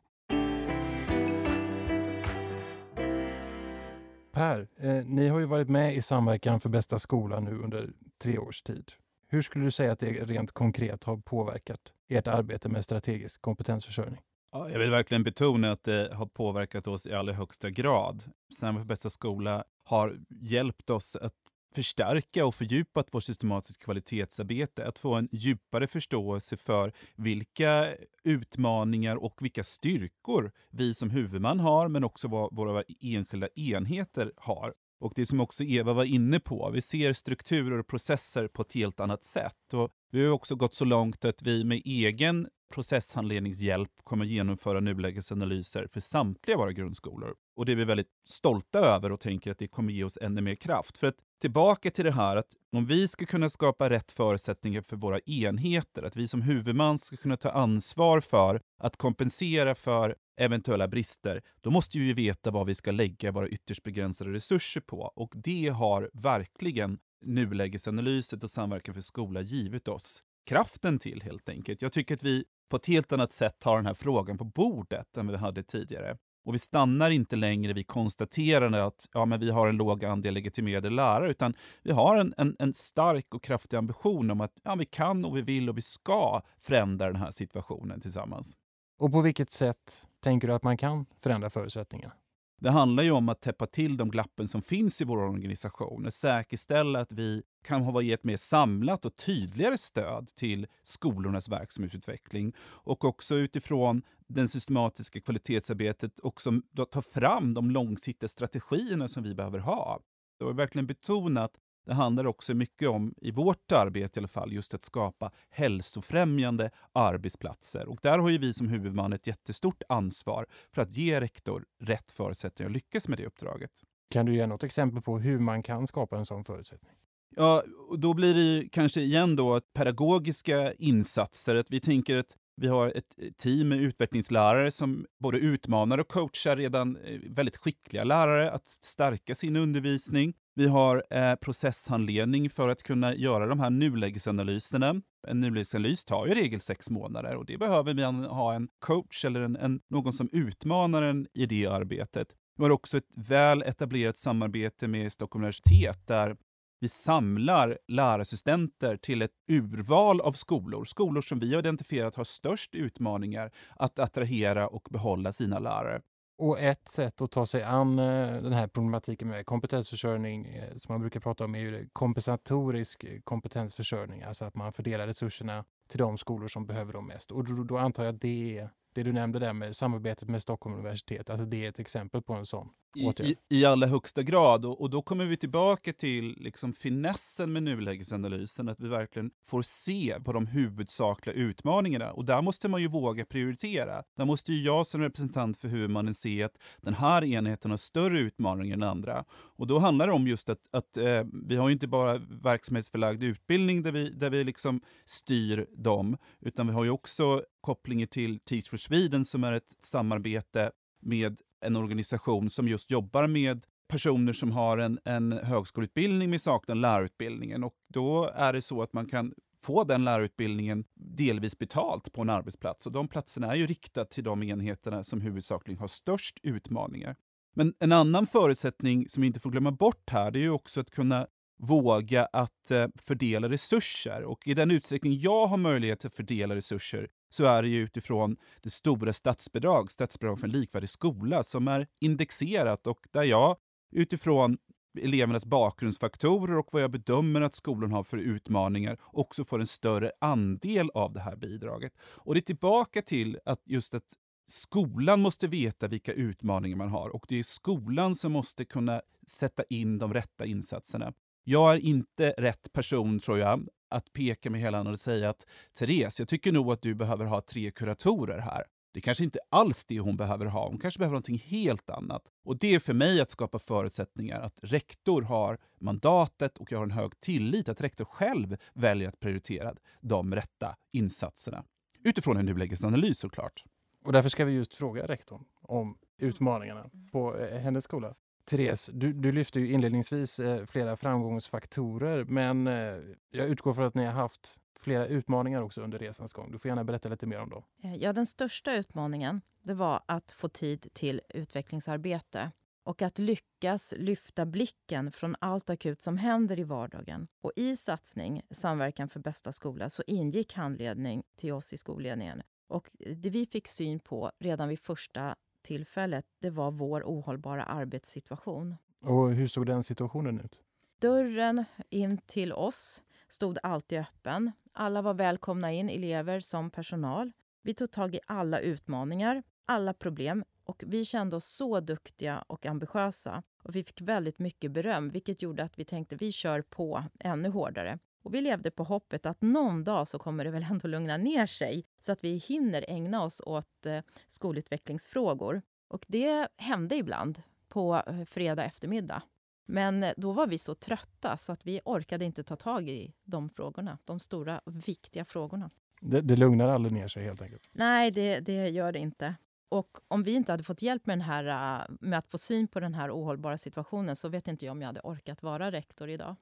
Per, 4.33 4.69
eh, 4.77 5.05
ni 5.07 5.29
har 5.29 5.39
ju 5.39 5.47
varit 5.47 5.69
med 5.69 5.97
i 5.97 6.03
Samverkan 6.03 6.61
för 6.61 6.69
bästa 6.69 6.99
skola 6.99 7.41
nu 7.41 7.59
under 7.59 7.93
tre 8.23 8.39
års 8.39 8.63
tid. 8.63 8.93
Hur 9.29 9.43
skulle 9.43 9.65
du 9.65 9.71
säga 9.71 9.93
att 9.93 9.99
det 9.99 10.13
rent 10.13 10.53
konkret 10.53 11.05
har 11.05 11.17
påverkat 11.17 11.81
ert 12.09 12.27
arbete 12.27 12.69
med 12.69 12.85
strategisk 12.85 13.43
kompetensförsörjning? 13.43 14.21
Ja, 14.53 14.71
jag 14.71 14.79
vill 14.79 14.91
verkligen 14.91 15.23
betona 15.23 15.71
att 15.71 15.85
det 15.85 16.15
har 16.15 16.27
påverkat 16.27 16.87
oss 16.87 17.07
i 17.07 17.13
allra 17.13 17.33
högsta 17.33 17.71
grad. 17.71 18.25
Sen 18.61 18.79
för 18.79 18.85
bästa 18.85 19.11
skola 19.11 19.65
har 19.85 20.19
hjälpt 20.41 20.91
oss 20.91 21.17
att 21.17 21.35
förstärka 21.75 22.47
och 22.47 22.55
fördjupa 22.55 23.05
vårt 23.13 23.23
systematiska 23.23 23.85
kvalitetsarbete, 23.85 24.87
att 24.87 24.99
få 24.99 25.15
en 25.15 25.29
djupare 25.33 25.87
förståelse 25.87 26.57
för 26.57 26.93
vilka 27.17 27.89
utmaningar 28.25 29.17
och 29.17 29.35
vilka 29.41 29.65
styrkor 29.65 30.53
vi 30.71 30.95
som 30.95 31.11
huvudman 31.11 31.61
har, 31.61 31.89
men 31.89 32.05
också 32.05 32.29
vad 32.29 32.57
våra 32.57 32.85
enskilda 33.01 33.49
enheter 33.49 34.33
har. 34.37 34.75
Och 35.01 35.13
det 35.17 35.27
som 35.27 35.41
också 35.41 35.65
Eva 35.65 35.93
var 35.93 36.05
inne 36.05 36.41
på, 36.41 36.71
vi 36.71 36.83
ser 36.83 37.13
strukturer 37.13 37.79
och 37.79 37.87
processer 37.87 38.49
på 38.49 38.63
ett 38.63 38.73
helt 38.73 39.01
annat 39.01 39.25
sätt. 39.25 39.75
Och 39.75 39.91
vi 40.11 40.25
har 40.25 40.33
också 40.33 40.55
gått 40.57 40.75
så 40.75 40.85
långt 40.85 41.25
att 41.25 41.43
vi 41.43 41.65
med 41.65 41.83
egen 41.85 42.49
processhandledningshjälp 42.71 43.91
kommer 44.05 44.25
genomföra 44.25 44.81
nulägesanalyser 44.81 45.87
för 45.93 46.01
samtliga 46.01 46.57
våra 46.57 46.73
grundskolor. 46.73 47.35
Och 47.57 47.67
det 47.67 47.73
är 47.73 47.77
vi 47.77 47.85
väldigt 47.85 48.11
stolta 48.29 48.79
över 48.79 49.13
och 49.13 49.21
tänker 49.21 49.51
att 49.51 49.59
det 49.59 49.69
kommer 49.69 49.93
ge 49.93 50.05
oss 50.05 50.19
ännu 50.21 50.41
mer 50.41 50.55
kraft. 50.55 50.99
För 50.99 51.07
att 51.07 51.15
tillbaka 51.41 51.91
till 51.91 52.05
det 52.05 52.13
här 52.13 52.37
att 52.37 52.53
om 52.73 52.87
vi 52.87 53.09
ska 53.09 53.27
kunna 53.27 53.49
skapa 53.49 53.91
rätt 53.91 54.11
förutsättningar 54.11 54.83
för 54.83 54.97
våra 54.97 55.21
enheter, 55.21 56.03
att 56.03 56.17
vi 56.17 56.29
som 56.29 56.43
huvudman 56.43 56.99
ska 56.99 57.17
kunna 57.17 57.37
ta 57.37 57.51
ansvar 57.51 58.21
för 58.21 58.61
att 58.79 58.97
kompensera 58.97 59.75
för 59.75 60.17
eventuella 60.41 60.89
brister, 60.89 61.43
då 61.61 61.71
måste 61.71 61.99
vi 61.99 62.13
veta 62.13 62.51
vad 62.51 62.67
vi 62.67 62.75
ska 62.75 62.91
lägga 62.91 63.33
våra 63.33 63.49
ytterst 63.49 63.83
begränsade 63.83 64.33
resurser 64.33 64.81
på. 64.81 65.13
Och 65.17 65.33
det 65.35 65.69
har 65.69 66.11
verkligen 66.13 66.99
nulägesanalyset 67.25 68.45
och 68.45 68.51
samverkan 68.51 68.95
för 68.95 69.03
skola 69.03 69.41
givit 69.41 69.89
oss 69.89 70.23
kraften 70.47 70.99
till 70.99 71.23
helt 71.23 71.49
enkelt. 71.49 71.83
Jag 71.83 71.93
tycker 71.93 72.15
att 72.15 72.23
vi 72.23 72.45
på 72.71 72.77
ett 72.77 72.87
helt 72.87 73.13
annat 73.13 73.33
sätt 73.33 73.59
tar 73.59 73.77
den 73.77 73.87
här 73.87 73.95
frågan 73.95 74.39
på 74.39 74.45
bordet 74.45 75.17
än 75.17 75.29
vi 75.29 75.37
hade 75.37 75.63
tidigare. 75.63 76.17
Och 76.45 76.55
vi 76.55 76.59
stannar 76.59 77.11
inte 77.11 77.37
längre 77.37 77.73
vid 77.73 77.87
konstaterandet 77.87 78.83
att 78.83 79.09
ja, 79.13 79.25
men 79.25 79.41
vi 79.41 79.51
har 79.51 79.69
en 79.69 79.77
låg 79.77 80.05
andel 80.05 80.35
legitimerade 80.35 80.91
lärare, 80.91 81.31
utan 81.31 81.55
vi 81.83 81.93
har 81.93 82.17
en, 82.17 82.35
en, 82.37 82.57
en, 82.59 82.75
stark 82.75 83.35
och 83.35 83.43
kraftig 83.43 83.77
ambition 83.77 84.31
om 84.31 84.41
att 84.41 84.53
ja, 84.63 84.75
vi 84.75 84.85
kan 84.85 85.25
och 85.25 85.37
vi 85.37 85.43
vill 85.43 85.69
och 85.69 85.77
vi 85.77 85.83
ska 85.83 86.43
förändra 86.61 87.07
den 87.07 87.17
här 87.17 87.31
situationen 87.31 88.01
tillsammans. 88.01 88.57
Och 88.99 89.13
på 89.13 89.21
vilket 89.21 89.51
sätt 89.51 90.07
tänker 90.21 90.49
du 90.49 90.55
att 90.55 90.63
man 90.63 90.77
kan 90.77 91.07
förändra 91.23 91.51
förutsättningarna? 91.51 92.15
Det 92.61 92.71
handlar 92.71 93.03
ju 93.03 93.11
om 93.11 93.29
att 93.29 93.41
täppa 93.41 93.67
till 93.67 93.97
de 93.97 94.11
glappen 94.11 94.49
som 94.49 94.63
finns 94.63 95.01
i 95.01 95.05
vår 95.05 95.19
organisation, 95.19 96.07
och 96.07 96.15
säkerställa 96.15 97.01
att 97.01 97.13
vi 97.13 97.43
kan 97.65 97.83
ha 97.83 98.03
ett 98.03 98.25
mer 98.25 98.37
samlat 98.37 99.05
och 99.05 99.17
tydligare 99.17 99.79
stöd 99.79 100.29
till 100.37 100.67
skolornas 100.83 101.49
verksamhetsutveckling 101.49 102.53
och 102.61 103.05
också 103.05 103.35
utifrån 103.35 104.03
det 104.29 104.49
systematiska 104.49 105.21
kvalitetsarbetet 105.21 106.21
också 106.23 106.53
ta 106.91 107.03
fram 107.03 107.55
de 107.55 107.71
långsiktiga 107.71 108.29
strategierna 108.29 109.09
som 109.09 109.23
vi 109.23 109.35
behöver 109.35 109.59
ha. 109.59 110.01
Och 110.41 110.59
verkligen 110.59 110.87
betonat 110.87 111.53
det 111.87 111.95
handlar 111.95 112.27
också 112.27 112.55
mycket 112.55 112.89
om, 112.89 113.15
i 113.21 113.31
vårt 113.31 113.73
arbete 113.73 114.19
i 114.19 114.21
alla 114.21 114.29
fall, 114.29 114.53
just 114.53 114.75
att 114.75 114.83
skapa 114.83 115.31
hälsofrämjande 115.51 116.71
arbetsplatser. 116.93 117.89
Och 117.89 117.99
där 118.03 118.19
har 118.19 118.31
ju 118.31 118.39
vi 118.39 118.53
som 118.53 118.69
huvudman 118.69 119.13
ett 119.13 119.27
jättestort 119.27 119.83
ansvar 119.89 120.47
för 120.75 120.83
att 120.83 120.97
ge 120.97 121.21
rektor 121.21 121.65
rätt 121.81 122.11
förutsättningar 122.11 122.71
att 122.71 122.75
lyckas 122.75 123.09
med 123.09 123.19
det 123.19 123.27
uppdraget. 123.27 123.71
Kan 124.11 124.27
du 124.27 124.35
ge 124.35 124.47
något 124.47 124.63
exempel 124.63 125.03
på 125.03 125.19
hur 125.19 125.39
man 125.39 125.63
kan 125.63 125.87
skapa 125.87 126.19
en 126.19 126.27
sån 126.27 126.45
förutsättning? 126.45 126.93
Ja, 127.37 127.63
då 127.99 128.15
blir 128.15 128.35
det 128.35 128.69
kanske 128.69 129.01
igen 129.01 129.37
då 129.37 129.61
pedagogiska 129.75 130.73
insatser. 130.73 131.57
Att 131.57 131.71
vi 131.71 131.81
tänker 131.81 132.17
att 132.17 132.37
vi 132.57 132.69
har 132.69 132.89
ett 132.89 133.37
team 133.37 133.69
med 133.69 133.81
utvecklingslärare 133.81 134.71
som 134.71 135.07
både 135.19 135.39
utmanar 135.39 135.99
och 135.99 136.09
coachar 136.09 136.57
redan 136.57 136.97
eh, 136.97 137.21
väldigt 137.31 137.57
skickliga 137.57 138.05
lärare 138.05 138.51
att 138.51 138.67
stärka 138.81 139.35
sin 139.35 139.57
undervisning. 139.57 140.35
Vi 140.55 140.67
har 140.67 141.05
eh, 141.11 141.35
processhandledning 141.35 142.51
för 142.51 142.69
att 142.69 142.83
kunna 142.83 143.15
göra 143.15 143.47
de 143.47 143.61
här 143.61 143.71
nulägesanalyserna. 143.71 144.95
En 145.29 145.41
nulägesanalys 145.41 146.05
tar 146.05 146.29
i 146.29 146.35
regel 146.35 146.61
sex 146.61 146.91
månader 146.91 147.37
och 147.37 147.47
det 147.47 147.59
behöver 147.59 147.95
vi 147.95 148.03
ha 148.27 148.55
en 148.55 148.69
coach 148.79 149.25
eller 149.25 149.41
en, 149.41 149.57
en, 149.57 149.81
någon 149.91 150.13
som 150.13 150.29
utmanar 150.33 151.03
en 151.03 151.27
i 151.35 151.47
det 151.47 151.67
arbetet. 151.67 152.29
Vi 152.59 152.65
har 152.65 152.71
också 152.71 152.97
ett 152.97 153.09
väl 153.17 153.63
etablerat 153.63 154.17
samarbete 154.17 154.89
med 154.89 155.13
Stockholms 155.13 155.43
universitet 155.43 156.07
där 156.07 156.37
vi 156.81 156.89
samlar 156.89 157.79
lärarassistenter 157.89 158.97
till 158.97 159.23
ett 159.23 159.31
urval 159.51 160.21
av 160.21 160.33
skolor. 160.33 160.85
Skolor 160.85 161.21
som 161.21 161.39
vi 161.39 161.53
har 161.53 161.59
identifierat 161.59 162.15
har 162.15 162.25
störst 162.25 162.75
utmaningar 162.75 163.51
att 163.77 163.99
attrahera 163.99 164.69
och 164.69 164.89
behålla 164.91 165.33
sina 165.33 165.59
lärare. 165.59 166.01
Och 166.41 166.61
ett 166.61 166.89
sätt 166.89 167.21
att 167.21 167.31
ta 167.31 167.47
sig 167.47 167.63
an 167.63 167.99
eh, 167.99 168.43
den 168.43 168.53
här 168.53 168.67
problematiken 168.67 169.29
med 169.29 169.47
kompetensförsörjning 169.47 170.47
eh, 170.47 170.77
som 170.77 170.93
man 170.93 171.01
brukar 171.01 171.21
prata 171.21 171.45
om 171.45 171.55
är 171.55 171.59
ju 171.59 171.89
kompensatorisk 171.93 173.05
eh, 173.05 173.21
kompetensförsörjning, 173.25 174.23
alltså 174.23 174.45
att 174.45 174.55
man 174.55 174.73
fördelar 174.73 175.07
resurserna 175.07 175.65
till 175.89 175.99
de 175.99 176.19
skolor 176.19 176.49
som 176.49 176.67
behöver 176.67 176.93
dem 176.93 177.07
mest. 177.07 177.31
Och 177.31 177.45
då, 177.45 177.65
då 177.65 177.79
antar 177.79 178.05
jag 178.05 178.15
att 178.15 178.21
det 178.21 178.59
är 178.59 178.71
det 178.93 179.03
du 179.03 179.13
nämnde 179.13 179.39
där 179.39 179.53
med 179.53 179.77
samarbetet 179.77 180.29
med 180.29 180.43
Stockholms 180.43 180.79
universitet, 180.79 181.31
alltså 181.31 181.47
det 181.47 181.65
är 181.65 181.69
ett 181.69 181.79
exempel 181.79 182.23
på 182.23 182.33
en 182.33 182.47
sån 182.47 182.69
åtgärd. 182.99 183.27
I, 183.27 183.37
i 183.49 183.65
allra 183.65 183.87
högsta 183.87 184.23
grad. 184.23 184.65
Och, 184.65 184.81
och, 184.81 184.91
då 184.91 185.03
kommer 185.03 185.25
vi 185.25 185.37
tillbaka 185.37 185.93
till 185.93 186.37
liksom 186.39 186.73
finessen 186.73 187.53
med 187.53 187.63
nulägesanalysen, 187.63 188.69
att 188.69 188.81
vi 188.81 188.89
verkligen 188.89 189.31
får 189.47 189.63
se 189.63 190.17
på 190.25 190.33
de 190.33 190.47
huvudsakliga 190.47 191.37
utmaningarna. 191.37 192.13
Och 192.13 192.25
där 192.25 192.43
måste 192.43 192.69
man 192.69 192.81
ju 192.81 192.89
våga 192.89 193.25
prioritera. 193.25 194.03
Där 194.17 194.25
måste 194.25 194.53
ju 194.53 194.63
jag 194.65 194.87
som 194.87 195.01
representant 195.01 195.57
för 195.57 195.69
huvudmannen 195.69 196.15
se 196.15 196.43
att 196.43 196.59
den 196.81 196.95
här 196.95 197.25
enheten 197.25 197.71
har 197.71 197.79
större 197.79 198.21
utmaningar 198.21 198.75
än 198.75 198.83
andra. 198.83 199.25
Och 199.31 199.67
då 199.67 199.79
handlar 199.79 200.07
det 200.07 200.13
om 200.13 200.27
just 200.27 200.49
att, 200.49 200.69
att 200.71 200.97
eh, 200.97 201.25
vi 201.49 201.57
har 201.57 201.69
ju 201.69 201.73
inte 201.73 201.89
bara 201.89 202.19
verksamhetsförlagd 202.43 203.23
utbildning 203.23 203.83
där 203.83 203.93
vi, 203.93 204.11
där 204.11 204.31
vi 204.31 204.45
liksom 204.45 204.81
styr 205.05 205.67
dem, 205.77 206.17
utan 206.41 206.67
vi 206.67 206.73
har 206.73 206.85
ju 206.85 206.91
också 206.91 207.43
kopplingar 207.61 208.07
till 208.07 208.41
Teach 208.41 208.71
for 208.71 208.77
Sweden 208.77 209.25
som 209.25 209.45
är 209.45 209.53
ett 209.53 209.77
samarbete 209.81 210.71
med 211.01 211.41
en 211.61 211.77
organisation 211.77 212.51
som 212.51 212.69
just 212.69 212.91
jobbar 212.91 213.27
med 213.27 213.65
personer 213.89 214.33
som 214.33 214.53
har 214.53 214.79
en, 214.79 214.99
en 215.05 215.33
högskoleutbildning 215.33 216.31
men 216.31 216.41
saknar 216.41 216.75
lärarutbildningen. 216.75 217.65
Och 217.65 217.75
då 217.89 218.31
är 218.35 218.53
det 218.53 218.63
så 218.63 218.83
att 218.83 218.93
man 218.93 219.07
kan 219.07 219.35
få 219.61 219.85
den 219.85 220.05
lärarutbildningen 220.05 220.85
delvis 220.95 221.59
betalt 221.59 222.13
på 222.13 222.23
en 222.23 222.31
arbetsplats. 222.31 222.87
Och 222.87 222.93
de 222.93 223.09
platserna 223.09 223.53
är 223.53 223.57
ju 223.57 223.67
riktade 223.67 224.07
till 224.11 224.25
de 224.25 224.43
enheterna 224.43 225.05
som 225.05 225.21
huvudsakligen 225.21 225.79
har 225.79 225.89
störst 225.89 226.41
utmaningar. 226.43 227.17
Men 227.55 227.75
en 227.79 227.93
annan 227.93 228.27
förutsättning 228.27 229.09
som 229.09 229.21
vi 229.21 229.27
inte 229.27 229.41
får 229.41 229.51
glömma 229.51 229.73
bort 229.73 230.11
här, 230.11 230.31
det 230.31 230.39
är 230.39 230.43
ju 230.43 230.51
också 230.51 230.81
att 230.81 230.91
kunna 230.91 231.27
våga 231.59 232.29
att 232.33 232.71
eh, 232.71 232.87
fördela 233.03 233.49
resurser. 233.49 234.25
Och 234.25 234.49
i 234.49 234.55
den 234.55 234.71
utsträckning 234.71 235.19
jag 235.19 235.47
har 235.47 235.57
möjlighet 235.57 236.05
att 236.05 236.15
fördela 236.15 236.57
resurser 236.57 237.09
så 237.31 237.45
är 237.45 237.63
det 237.63 237.69
ju 237.69 237.83
utifrån 237.83 238.37
det 238.63 238.71
stora 238.71 239.13
statsbidrag, 239.13 239.91
statsbidrag 239.91 240.39
för 240.39 240.47
en 240.47 240.53
likvärdig 240.53 240.91
skola, 240.91 241.43
som 241.43 241.69
är 241.69 241.87
indexerat 242.01 242.87
och 242.87 242.99
där 243.11 243.25
jag 243.25 243.57
utifrån 243.93 244.59
elevernas 244.99 245.47
bakgrundsfaktorer 245.47 246.59
och 246.59 246.69
vad 246.73 246.83
jag 246.83 246.91
bedömer 246.91 247.41
att 247.41 247.55
skolan 247.55 247.93
har 247.93 248.05
för 248.05 248.19
utmaningar 248.19 248.99
också 249.03 249.45
får 249.45 249.61
en 249.61 249.67
större 249.67 250.13
andel 250.21 250.91
av 250.95 251.13
det 251.13 251.21
här 251.21 251.37
bidraget. 251.37 251.93
Och 252.03 252.35
det 252.35 252.41
är 252.41 252.43
tillbaka 252.43 253.03
till 253.03 253.39
att 253.45 253.63
just 253.65 253.95
att 253.95 254.13
skolan 254.47 255.21
måste 255.21 255.47
veta 255.47 255.89
vilka 255.89 256.13
utmaningar 256.13 256.77
man 256.77 256.89
har 256.89 257.09
och 257.09 257.25
det 257.29 257.39
är 257.39 257.43
skolan 257.43 258.15
som 258.15 258.33
måste 258.33 258.65
kunna 258.65 259.03
sätta 259.27 259.63
in 259.71 259.99
de 259.99 260.15
rätta 260.15 260.47
insatserna. 260.47 261.13
Jag 261.45 261.75
är 261.75 261.79
inte 261.79 262.35
rätt 262.39 262.73
person, 262.73 263.21
tror 263.21 263.39
jag, 263.39 263.67
att 263.91 264.13
peka 264.13 264.51
med 264.51 264.61
hela 264.61 264.79
handen 264.79 264.93
och 264.93 264.99
säga 264.99 265.31
att 265.31 265.47
Therese, 265.79 266.19
jag 266.19 266.29
tycker 266.29 266.53
nog 266.53 266.73
att 266.73 266.83
du 266.83 266.95
behöver 266.95 267.25
ha 267.25 267.41
tre 267.41 267.71
kuratorer 267.71 268.39
här. 268.39 268.65
Det 268.93 269.01
kanske 269.01 269.25
inte 269.25 269.39
alls 269.51 269.85
det 269.85 270.01
hon 270.01 270.17
behöver 270.17 270.47
ha. 270.47 270.69
Hon 270.69 270.79
kanske 270.79 270.99
behöver 270.99 271.13
någonting 271.13 271.39
helt 271.39 271.91
annat. 271.91 272.23
Och 272.45 272.59
det 272.59 272.75
är 272.75 272.79
för 272.79 272.95
mig 272.95 273.21
att 273.21 273.31
skapa 273.31 273.59
förutsättningar 273.59 274.41
att 274.41 274.59
rektor 274.63 275.23
har 275.23 275.59
mandatet 275.81 276.59
och 276.59 276.73
jag 276.73 276.79
har 276.79 276.85
en 276.85 276.91
hög 276.91 277.21
tillit 277.21 277.69
att 277.69 277.81
rektor 277.81 278.05
själv 278.05 278.57
väljer 278.75 279.09
att 279.09 279.21
prioritera 279.21 279.75
de 280.01 280.35
rätta 280.35 280.77
insatserna. 280.93 281.65
Utifrån 282.05 282.37
en 282.37 282.47
nulägesanalys 282.47 283.19
såklart. 283.19 283.65
Och 284.05 284.13
därför 284.13 284.29
ska 284.29 284.45
vi 284.45 284.53
just 284.53 284.75
fråga 284.75 285.07
rektorn 285.07 285.45
om 285.63 285.99
utmaningarna 286.19 286.91
på 287.13 287.39
eh, 287.39 287.59
hennes 287.61 287.85
skola. 287.85 288.15
Therese, 288.45 288.91
du, 288.93 289.13
du 289.13 289.33
lyfte 289.33 289.61
ju 289.61 289.73
inledningsvis 289.73 290.39
eh, 290.39 290.67
flera 290.67 290.97
framgångsfaktorer 290.97 292.25
men 292.25 292.67
eh, 292.67 292.99
jag 293.31 293.49
utgår 293.49 293.75
från 293.75 293.85
att 293.85 293.95
ni 293.95 294.05
har 294.05 294.13
haft 294.13 294.59
flera 294.79 295.07
utmaningar 295.07 295.63
också 295.63 295.83
under 295.83 295.99
resans 295.99 296.33
gång. 296.33 296.53
Du 296.53 296.59
får 296.59 296.69
gärna 296.69 296.85
berätta 296.85 297.09
lite 297.09 297.27
mer 297.27 297.41
om 297.41 297.51
dem. 297.51 297.63
Eh, 297.83 297.97
ja, 297.97 298.13
den 298.13 298.27
största 298.27 298.75
utmaningen 298.75 299.41
det 299.63 299.75
var 299.75 300.01
att 300.07 300.33
få 300.33 300.49
tid 300.49 300.87
till 300.93 301.21
utvecklingsarbete 301.29 302.51
och 302.85 303.03
att 303.03 303.19
lyckas 303.19 303.95
lyfta 303.97 304.47
blicken 304.47 305.13
från 305.13 305.37
allt 305.39 305.71
akut 305.71 306.01
som 306.01 306.17
händer 306.17 306.59
i 306.61 306.65
vardagen. 306.65 307.29
Och 307.41 307.53
I 307.57 307.77
satsning 307.77 308.43
Samverkan 308.51 309.09
för 309.09 309.21
bästa 309.21 309.53
skola 309.53 309.91
så 309.91 310.03
ingick 310.07 310.55
handledning 310.55 311.23
till 311.37 311.53
oss 311.53 311.73
i 311.73 311.77
skolledningen. 311.77 312.43
Och 312.69 312.91
det 313.17 313.31
vi 313.31 313.47
fick 313.47 313.69
syn 313.69 314.01
på 314.01 314.33
redan 314.39 314.69
vid 314.69 314.81
första 314.81 315.37
tillfället, 315.71 316.27
det 316.41 316.51
var 316.51 316.71
vår 316.71 317.03
ohållbara 317.03 317.65
arbetssituation. 317.65 318.77
Och 319.01 319.31
hur 319.33 319.49
såg 319.49 319.67
den 319.67 319.85
situationen 319.85 320.41
ut? 320.41 320.61
Dörren 320.99 321.65
in 321.91 322.19
till 322.19 322.53
oss 322.53 323.03
stod 323.29 323.59
alltid 323.63 323.99
öppen. 323.99 324.53
Alla 324.73 325.03
var 325.03 325.15
välkomna 325.15 325.73
in, 325.73 325.89
elever 325.89 326.41
som 326.41 326.71
personal. 326.71 327.33
Vi 327.63 327.75
tog 327.75 327.91
tag 327.91 328.15
i 328.15 328.21
alla 328.27 328.61
utmaningar, 328.61 329.43
alla 329.67 329.95
problem 329.95 330.45
och 330.65 330.83
vi 330.87 331.05
kände 331.05 331.37
oss 331.37 331.47
så 331.47 331.81
duktiga 331.81 332.45
och 332.47 332.67
ambitiösa. 332.67 333.43
Och 333.63 333.77
Vi 333.77 333.85
fick 333.85 334.01
väldigt 334.01 334.39
mycket 334.39 334.71
beröm, 334.71 335.09
vilket 335.11 335.43
gjorde 335.43 335.63
att 335.63 335.79
vi 335.79 335.85
tänkte 335.85 336.17
vi 336.17 336.33
kör 336.33 336.63
på 336.63 337.05
ännu 337.21 337.49
hårdare. 337.49 337.99
Och 338.23 338.35
vi 338.35 338.41
levde 338.41 338.71
på 338.71 338.85
hoppet 338.85 339.27
att 339.27 339.43
någon 339.43 339.85
dag 339.85 340.09
så 340.09 340.19
kommer 340.19 340.45
det 340.45 340.51
väl 340.51 340.67
ändå 340.71 340.89
lugna 340.89 341.17
ner 341.17 341.47
sig 341.47 341.85
så 342.01 342.13
att 342.13 342.25
vi 342.25 342.37
hinner 342.37 342.85
ägna 342.89 343.23
oss 343.23 343.41
åt 343.47 343.87
eh, 343.87 344.01
skolutvecklingsfrågor. 344.29 345.63
Och 345.89 346.05
det 346.09 346.49
hände 346.57 346.97
ibland 346.97 347.43
på 347.69 348.03
eh, 348.07 348.25
fredag 348.25 348.65
eftermiddag. 348.65 349.23
Men 349.67 350.03
eh, 350.03 350.13
då 350.17 350.33
var 350.33 350.47
vi 350.47 350.59
så 350.59 350.75
trötta 350.75 351.37
så 351.37 351.53
att 351.53 351.67
vi 351.67 351.81
orkade 351.85 352.25
inte 352.25 352.43
ta 352.43 352.57
tag 352.57 352.89
i 352.89 353.15
de 353.25 353.49
frågorna, 353.49 353.99
de 354.05 354.21
stora 354.21 354.61
viktiga 354.65 355.25
frågorna. 355.25 355.71
Det, 356.01 356.21
det 356.21 356.37
lugnar 356.37 356.69
aldrig 356.69 356.93
ner 356.93 357.09
sig 357.09 357.25
helt 357.25 357.43
enkelt? 357.43 357.69
Nej, 357.73 358.11
det, 358.11 358.41
det 358.41 358.69
gör 358.69 358.93
det 358.93 358.99
inte. 358.99 359.35
Och 359.69 359.99
om 360.09 360.23
vi 360.23 360.33
inte 360.33 360.53
hade 360.53 360.65
fått 360.65 360.83
hjälp 360.83 361.07
med, 361.07 361.19
den 361.19 361.23
här, 361.23 361.87
med 362.01 362.19
att 362.19 362.31
få 362.31 362.39
syn 362.39 362.69
på 362.69 362.81
den 362.81 362.95
här 362.95 363.11
ohållbara 363.11 363.59
situationen 363.59 364.17
så 364.17 364.29
vet 364.29 364.49
inte 364.49 364.65
jag 364.65 364.73
om 364.73 364.81
jag 364.81 364.87
hade 364.87 365.01
orkat 365.01 365.43
vara 365.43 365.71
rektor 365.71 366.09
idag. 366.09 366.37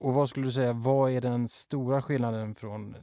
Och 0.00 0.14
vad 0.14 0.28
skulle 0.28 0.46
du 0.46 0.52
säga, 0.52 0.72
vad 0.72 1.10
är 1.10 1.20
den 1.20 1.48
stora 1.48 2.02
skillnaden 2.02 2.54
från 2.54 2.96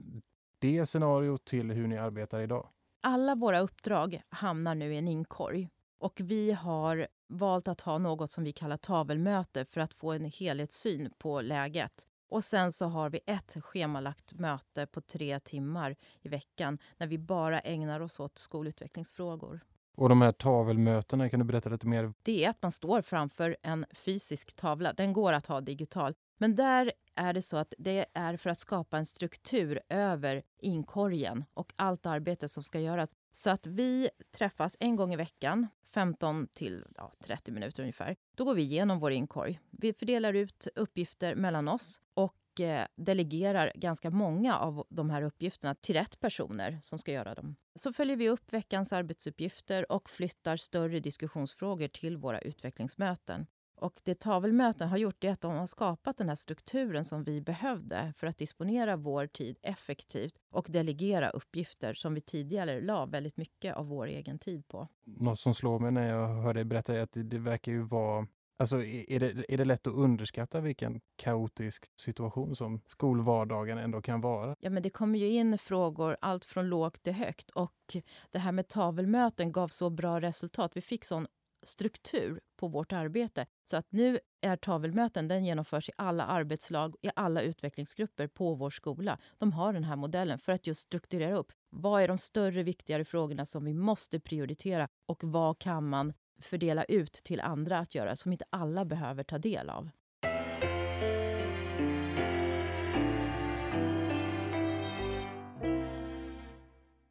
det 0.60 0.86
scenariot 0.86 1.46
till 1.46 1.72
hur 1.72 1.88
ni 1.88 1.98
arbetar 1.98 2.42
idag? 2.42 2.70
Alla 3.04 3.36
våra 3.36 3.60
uppdrag 3.60 4.22
hamnar 4.30 4.76
nu 4.76 4.94
i 4.94 4.98
en 4.98 5.08
inkorg 5.08 5.70
och 6.00 6.20
vi 6.24 6.52
har 6.52 7.08
valt 7.28 7.68
att 7.68 7.82
ha 7.82 7.98
något 7.98 8.32
som 8.32 8.44
vi 8.44 8.52
kallar 8.52 8.78
tavelmöte 8.78 9.66
för 9.66 9.82
att 9.82 9.94
få 9.94 10.12
en 10.12 10.26
helhetssyn 10.26 11.12
på 11.18 11.42
läget. 11.42 12.08
Och 12.30 12.44
sen 12.44 12.72
så 12.72 12.86
har 12.86 13.10
vi 13.10 13.20
ett 13.26 13.58
schemalagt 13.62 14.34
möte 14.34 14.88
på 14.88 15.02
tre 15.02 15.40
timmar 15.40 15.96
i 16.22 16.30
veckan 16.30 16.78
när 16.98 17.08
vi 17.08 17.18
bara 17.18 17.60
ägnar 17.60 18.00
oss 18.00 18.20
åt 18.20 18.38
skolutvecklingsfrågor. 18.38 19.60
Och 19.98 20.10
de 20.10 20.22
här 20.22 20.32
tavelmötena, 20.32 21.30
kan 21.30 21.40
du 21.40 21.46
berätta 21.46 21.70
lite 21.70 21.88
mer? 21.88 22.14
Det 22.24 22.46
är 22.46 22.50
att 22.50 22.62
man 22.62 22.72
står 22.72 23.02
framför 23.02 23.58
en 23.62 23.86
fysisk 23.92 24.56
tavla. 24.56 24.94
Den 24.94 25.14
går 25.14 25.34
att 25.34 25.46
ha 25.48 25.62
digital. 25.62 26.14
Men 26.38 26.56
där 26.56 26.92
är 27.16 27.34
det 27.34 27.42
så 27.42 27.58
att 27.58 27.74
det 27.78 28.06
är 28.14 28.38
för 28.38 28.50
att 28.50 28.60
skapa 28.60 28.98
en 28.98 29.06
struktur 29.06 29.80
över 29.90 30.44
inkorgen 30.60 31.46
och 31.54 31.74
allt 31.76 32.06
arbete 32.06 32.48
som 32.48 32.64
ska 32.64 32.80
göras. 32.80 33.16
Så 33.32 33.50
att 33.50 33.68
vi 33.68 34.10
träffas 34.38 34.78
en 34.80 34.96
gång 34.96 35.14
i 35.14 35.16
veckan, 35.16 35.68
15 35.88 36.48
till 36.54 36.86
ja, 36.96 37.12
30 37.26 37.52
minuter 37.52 37.82
ungefär. 37.82 38.16
Då 38.36 38.46
går 38.46 38.56
vi 38.56 38.62
igenom 38.62 39.00
vår 39.00 39.12
inkorg. 39.12 39.60
Vi 39.72 39.94
fördelar 39.94 40.34
ut 40.34 40.68
uppgifter 40.76 41.36
mellan 41.36 41.68
oss 41.68 42.02
och 42.14 42.60
eh, 42.60 42.88
delegerar 42.96 43.72
ganska 43.76 44.10
många 44.10 44.58
av 44.58 44.86
de 44.90 45.10
här 45.10 45.22
uppgifterna 45.22 45.76
till 45.76 45.96
rätt 45.96 46.20
personer 46.20 46.80
som 46.84 47.00
ska 47.00 47.12
göra 47.12 47.36
dem. 47.36 47.56
Så 47.76 47.94
följer 47.94 48.16
vi 48.16 48.30
upp 48.30 48.54
veckans 48.54 48.94
arbetsuppgifter 48.94 49.92
och 49.92 50.10
flyttar 50.10 50.58
större 50.58 51.00
diskussionsfrågor 51.00 51.88
till 51.88 52.18
våra 52.18 52.40
utvecklingsmöten. 52.40 53.48
Och 53.78 54.02
det 54.04 54.20
tavelmöten 54.20 54.90
har 54.90 54.98
gjort 54.98 55.24
är 55.24 55.32
att 55.32 55.42
de 55.42 55.56
har 55.56 55.68
skapat 55.68 56.18
den 56.18 56.30
här 56.30 56.36
strukturen 56.36 57.06
som 57.06 57.24
vi 57.24 57.42
behövde 57.42 58.14
för 58.16 58.28
att 58.28 58.38
disponera 58.38 58.96
vår 58.96 59.28
tid 59.28 59.58
effektivt 59.62 60.34
och 60.52 60.66
delegera 60.70 61.30
uppgifter 61.30 61.94
som 61.94 62.14
vi 62.14 62.22
tidigare 62.22 62.82
la 62.82 63.06
väldigt 63.06 63.38
mycket 63.38 63.76
av 63.76 63.88
vår 63.88 64.08
egen 64.08 64.40
tid 64.40 64.68
på. 64.68 64.88
Något 65.06 65.40
som 65.40 65.54
slår 65.54 65.80
mig 65.80 65.92
när 65.92 66.10
jag 66.10 66.28
hör 66.28 66.54
dig 66.54 66.64
berätta 66.64 66.96
är 66.96 67.00
att 67.00 67.12
det, 67.14 67.38
verkar 67.38 67.72
ju 67.72 67.82
vara 67.82 68.28
Alltså, 68.60 68.84
är, 68.84 69.20
det, 69.20 69.54
är 69.54 69.58
det 69.58 69.66
lätt 69.66 69.88
att 69.88 69.94
underskatta 69.94 70.60
vilken 70.60 71.02
kaotisk 71.16 71.86
situation 72.00 72.56
som 72.56 72.82
skolvardagen 72.88 73.78
ändå 73.78 74.02
kan 74.02 74.22
vara? 74.22 74.56
Ja, 74.60 74.70
men 74.70 74.84
det 74.84 74.90
kommer 74.90 75.20
ju 75.20 75.28
in 75.30 75.58
frågor 75.58 76.18
allt 76.22 76.46
från 76.46 76.70
lågt 76.70 77.04
till 77.04 77.14
högt. 77.14 77.50
Och 77.50 77.98
det 78.32 78.40
här 78.40 78.52
med 78.52 78.68
tavelmöten 78.68 79.52
gav 79.52 79.68
så 79.68 79.90
bra 79.90 80.22
resultat. 80.22 80.72
Vi 80.76 80.82
fick 80.82 81.06
sån 81.06 81.28
struktur 81.68 82.40
på 82.56 82.68
vårt 82.68 82.92
arbete. 82.92 83.46
Så 83.66 83.78
att 83.78 83.86
nu 83.90 84.20
är 84.42 84.56
tavelmöten, 84.56 85.28
den 85.28 85.46
genomförs 85.46 85.90
i 85.90 85.92
alla 85.96 86.26
arbetslag, 86.26 86.96
i 87.02 87.10
alla 87.16 87.42
utvecklingsgrupper 87.42 88.28
på 88.28 88.54
vår 88.54 88.70
skola. 88.70 89.18
De 89.38 89.52
har 89.52 89.74
den 89.74 89.84
här 89.84 89.96
modellen 89.96 90.40
för 90.40 90.52
att 90.52 90.68
just 90.68 90.82
strukturera 90.82 91.38
upp. 91.38 91.52
Vad 91.70 92.02
är 92.02 92.08
de 92.08 92.18
större, 92.18 92.64
viktigare 92.64 93.06
frågorna 93.06 93.46
som 93.46 93.66
vi 93.66 93.74
måste 93.74 94.20
prioritera 94.20 94.88
och 95.06 95.24
vad 95.24 95.60
kan 95.60 95.90
man 95.90 96.14
fördela 96.42 96.84
ut 96.84 97.14
till 97.14 97.42
andra 97.42 97.80
att 97.80 97.96
göra 97.96 98.16
som 98.16 98.32
inte 98.32 98.46
alla 98.50 98.86
behöver 98.86 99.24
ta 99.24 99.38
del 99.38 99.70
av? 99.70 99.90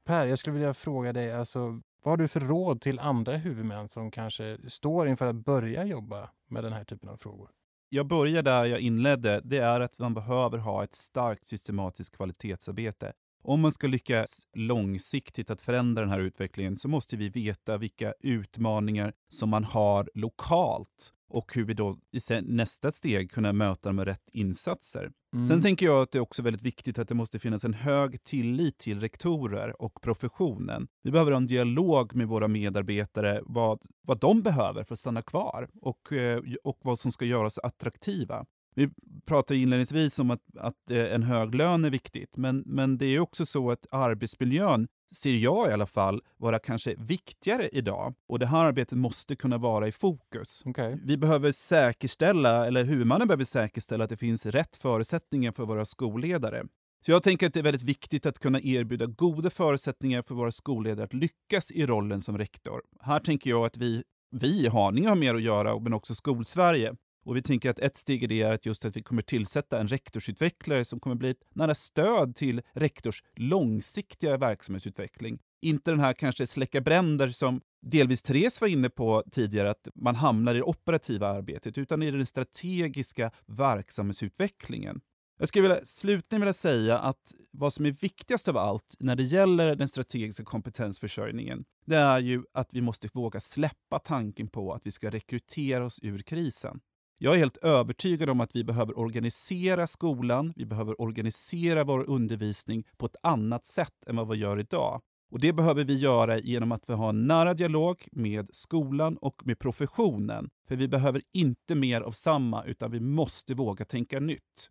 Per, 0.07 0.27
jag 0.27 0.39
skulle 0.39 0.55
vilja 0.55 0.75
fråga 0.75 1.13
dig, 1.13 1.33
alltså, 1.33 1.81
vad 2.07 2.13
har 2.13 2.17
du 2.17 2.29
för 2.29 2.41
råd 2.41 2.81
till 2.81 2.99
andra 2.99 3.37
huvudmän 3.37 3.89
som 3.89 4.11
kanske 4.11 4.59
står 4.69 5.09
inför 5.09 5.27
att 5.27 5.37
börja 5.37 5.85
jobba 5.85 6.31
med 6.49 6.65
den 6.65 6.73
här 6.73 6.85
typen 6.85 7.09
av 7.09 7.17
frågor? 7.17 7.51
Jag 7.89 8.07
börjar 8.07 8.43
där 8.43 8.65
jag 8.65 8.81
inledde. 8.81 9.41
Det 9.45 9.59
är 9.59 9.81
att 9.81 9.99
man 9.99 10.15
behöver 10.15 10.59
ha 10.59 10.85
ett 10.85 10.95
starkt 10.95 11.45
systematiskt 11.45 12.17
kvalitetsarbete. 12.17 13.13
Om 13.43 13.61
man 13.61 13.73
ska 13.73 13.87
lyckas 13.87 14.47
långsiktigt 14.53 15.51
att 15.51 15.61
förändra 15.61 16.03
den 16.03 16.11
här 16.11 16.21
utvecklingen 16.21 16.77
så 16.77 16.89
måste 16.89 17.17
vi 17.17 17.29
veta 17.29 17.77
vilka 17.77 18.15
utmaningar 18.21 19.13
som 19.29 19.49
man 19.49 19.65
har 19.65 20.11
lokalt 20.15 21.13
och 21.29 21.55
hur 21.55 21.65
vi 21.65 21.75
då 21.75 21.97
i 22.13 22.41
nästa 22.43 22.91
steg 22.91 23.31
kunna 23.31 23.53
möta 23.53 23.89
dem 23.89 23.97
med 23.97 24.05
rätt 24.05 24.31
insatser. 24.33 25.11
Mm. 25.35 25.47
Sen 25.47 25.63
tänker 25.63 25.87
jag 25.87 26.03
att 26.03 26.13
det 26.13 26.19
är 26.19 26.23
också 26.23 26.43
väldigt 26.43 26.63
viktigt 26.63 26.99
att 26.99 27.09
det 27.09 27.15
måste 27.15 27.39
finnas 27.39 27.65
en 27.65 27.75
hög 27.75 28.25
tillit 28.25 28.79
till 28.79 29.01
rektorer 29.01 29.83
och 29.83 30.01
professionen. 30.03 30.89
Vi 31.03 31.11
behöver 31.11 31.33
ha 31.33 31.37
en 31.37 31.47
dialog 31.47 32.15
med 32.15 32.29
våra 32.29 32.49
medarbetare 32.49 33.41
vad, 33.45 33.83
vad 34.03 34.21
de 34.21 34.43
behöver 34.43 34.85
för 34.85 34.95
att 34.95 34.99
stanna 34.99 35.23
kvar 35.23 35.69
och, 35.83 36.13
eh, 36.13 36.41
och 36.65 36.79
vad 36.83 36.99
som 36.99 37.13
ska 37.13 37.25
göras 37.25 37.59
attraktiva. 37.59 38.45
Vi 38.77 38.89
pratade 39.27 39.61
inledningsvis 39.61 40.19
om 40.19 40.31
att, 40.31 40.41
att 40.59 40.91
eh, 40.91 41.15
en 41.15 41.23
hög 41.23 41.55
lön 41.55 41.85
är 41.85 41.91
viktigt, 41.91 42.37
men, 42.37 42.63
men 42.67 42.99
det 42.99 43.07
är 43.07 43.21
också 43.21 43.47
så 43.47 43.71
att 43.71 43.87
arbetsmiljön 43.91 44.89
ser 45.15 45.35
jag 45.35 45.71
i 45.71 45.73
alla 45.73 45.87
fall 45.87 46.23
vara 46.37 46.59
kanske 46.59 46.95
viktigare 46.99 47.69
idag. 47.73 48.15
Och 48.29 48.39
det 48.39 48.47
här 48.47 48.65
arbetet 48.65 48.99
måste 48.99 49.37
kunna 49.37 49.59
vara 49.59 49.89
i 49.89 49.93
fokus. 49.93 50.63
Okay. 50.65 50.97
Vi 51.05 51.17
behöver 51.17 51.53
säkerställa, 51.53 52.67
eller 52.67 52.85
huvudmannen 52.85 53.29
behöver 53.29 53.45
säkerställa 53.45 54.05
att 54.05 54.11
det 54.11 54.17
finns 54.17 54.47
rätt 54.47 54.77
förutsättningar 54.77 55.53
för 55.53 55.67
våra 55.67 55.85
skolledare. 55.85 56.65
Så 57.07 57.13
jag 57.13 57.23
tänker 57.23 57.47
att 57.47 57.55
det 57.55 57.61
är 57.61 57.65
väldigt 57.65 57.83
viktigt 57.83 58.27
att 58.27 58.39
kunna 58.39 58.61
erbjuda 58.61 59.07
goda 59.07 59.51
förutsättningar 59.51 60.23
för 60.23 60.35
våra 60.35 60.53
skolledare 60.53 61.05
att 61.05 61.15
lyckas 61.15 61.71
i 61.71 61.87
rollen 61.87 62.21
som 62.21 62.39
rektor. 62.39 62.81
Här 63.01 63.19
tänker 63.21 63.51
jag 63.51 63.65
att 63.65 63.77
vi, 63.77 64.03
vi 64.31 64.65
i 64.65 64.69
Haninge 64.69 65.09
har 65.09 65.17
mer 65.17 65.35
att 65.35 65.43
göra, 65.43 65.79
men 65.79 65.93
också 65.93 66.15
Skolsverige. 66.15 66.95
Och 67.27 67.37
vi 67.37 67.43
tänker 67.43 67.71
att 67.71 67.79
ett 67.79 67.97
steg 67.97 68.23
i 68.23 68.27
det 68.27 68.43
är 68.43 68.53
att 68.53 68.67
just 68.67 68.85
att 68.85 68.97
vi 68.97 69.03
kommer 69.03 69.23
tillsätta 69.23 69.81
en 69.81 69.89
rektorsutvecklare 69.89 70.85
som 70.85 71.01
kommer 71.01 71.17
bli 71.17 71.31
ett 71.31 71.47
nära 71.55 71.75
stöd 71.75 72.37
till 72.37 72.63
rektors 72.73 73.23
långsiktiga 73.37 74.37
verksamhetsutveckling. 74.37 75.39
Inte 75.63 75.91
den 75.91 76.01
här 76.01 76.13
kanske 76.13 76.47
släcka 76.47 76.81
bränder 76.81 77.29
som 77.29 77.61
delvis 77.83 78.23
Therese 78.23 78.61
var 78.61 78.69
inne 78.69 78.91
på 78.91 79.25
tidigare, 79.33 79.71
att 79.71 79.89
man 79.95 80.15
hamnar 80.15 80.55
i 80.55 80.59
det 80.59 80.63
operativa 80.63 81.29
arbetet, 81.29 81.79
utan 81.79 82.03
i 82.03 82.11
den 82.11 82.27
strategiska 82.27 83.31
verksamhetsutvecklingen. 83.47 85.01
Jag 85.39 85.49
skulle 85.49 85.69
vilja, 85.69 85.85
slutligen 85.85 86.41
vilja 86.41 86.53
säga 86.53 86.99
att 86.99 87.33
vad 87.51 87.73
som 87.73 87.87
är 87.87 87.91
viktigast 87.91 88.49
av 88.49 88.57
allt 88.57 88.97
när 88.99 89.17
det 89.17 89.23
gäller 89.23 89.75
den 89.75 89.89
strategiska 89.89 90.45
kompetensförsörjningen, 90.45 91.65
det 91.87 91.97
är 91.97 92.19
ju 92.19 92.43
att 92.53 92.69
vi 92.73 92.81
måste 92.81 93.09
våga 93.13 93.41
släppa 93.41 93.99
tanken 93.99 94.49
på 94.49 94.73
att 94.73 94.87
vi 94.87 94.93
ska 94.93 95.11
rekrytera 95.11 95.87
oss 95.87 96.01
ur 96.03 96.19
krisen. 96.19 96.81
Jag 97.19 97.35
är 97.35 97.39
helt 97.39 97.57
övertygad 97.57 98.31
om 98.31 98.41
att 98.41 98.57
vi 98.57 98.65
behöver 98.65 98.99
organisera 98.99 99.87
skolan, 99.87 100.53
vi 100.57 100.67
behöver 100.67 101.01
organisera 101.01 101.85
vår 101.85 102.11
undervisning 102.11 102.85
på 102.97 103.07
ett 103.07 103.17
annat 103.23 103.67
sätt 103.67 104.07
än 104.07 104.17
vad 104.17 104.29
vi 104.29 104.37
gör 104.37 104.59
idag. 104.59 105.03
Och 105.31 105.41
Det 105.41 105.53
behöver 105.53 105.85
vi 105.85 105.95
göra 105.95 106.39
genom 106.39 106.73
att 106.73 106.83
vi 106.87 106.93
har 106.93 107.09
en 107.09 107.27
nära 107.27 107.55
dialog 107.55 108.09
med 108.13 108.49
skolan 108.53 109.17
och 109.17 109.47
med 109.47 109.59
professionen. 109.59 110.51
För 110.69 110.77
vi 110.77 110.89
behöver 110.89 111.23
inte 111.33 111.75
mer 111.75 112.01
av 112.01 112.11
samma, 112.11 112.65
utan 112.65 112.91
vi 112.91 113.01
måste 113.01 113.55
våga 113.55 113.85
tänka 113.85 114.21
nytt. 114.21 114.71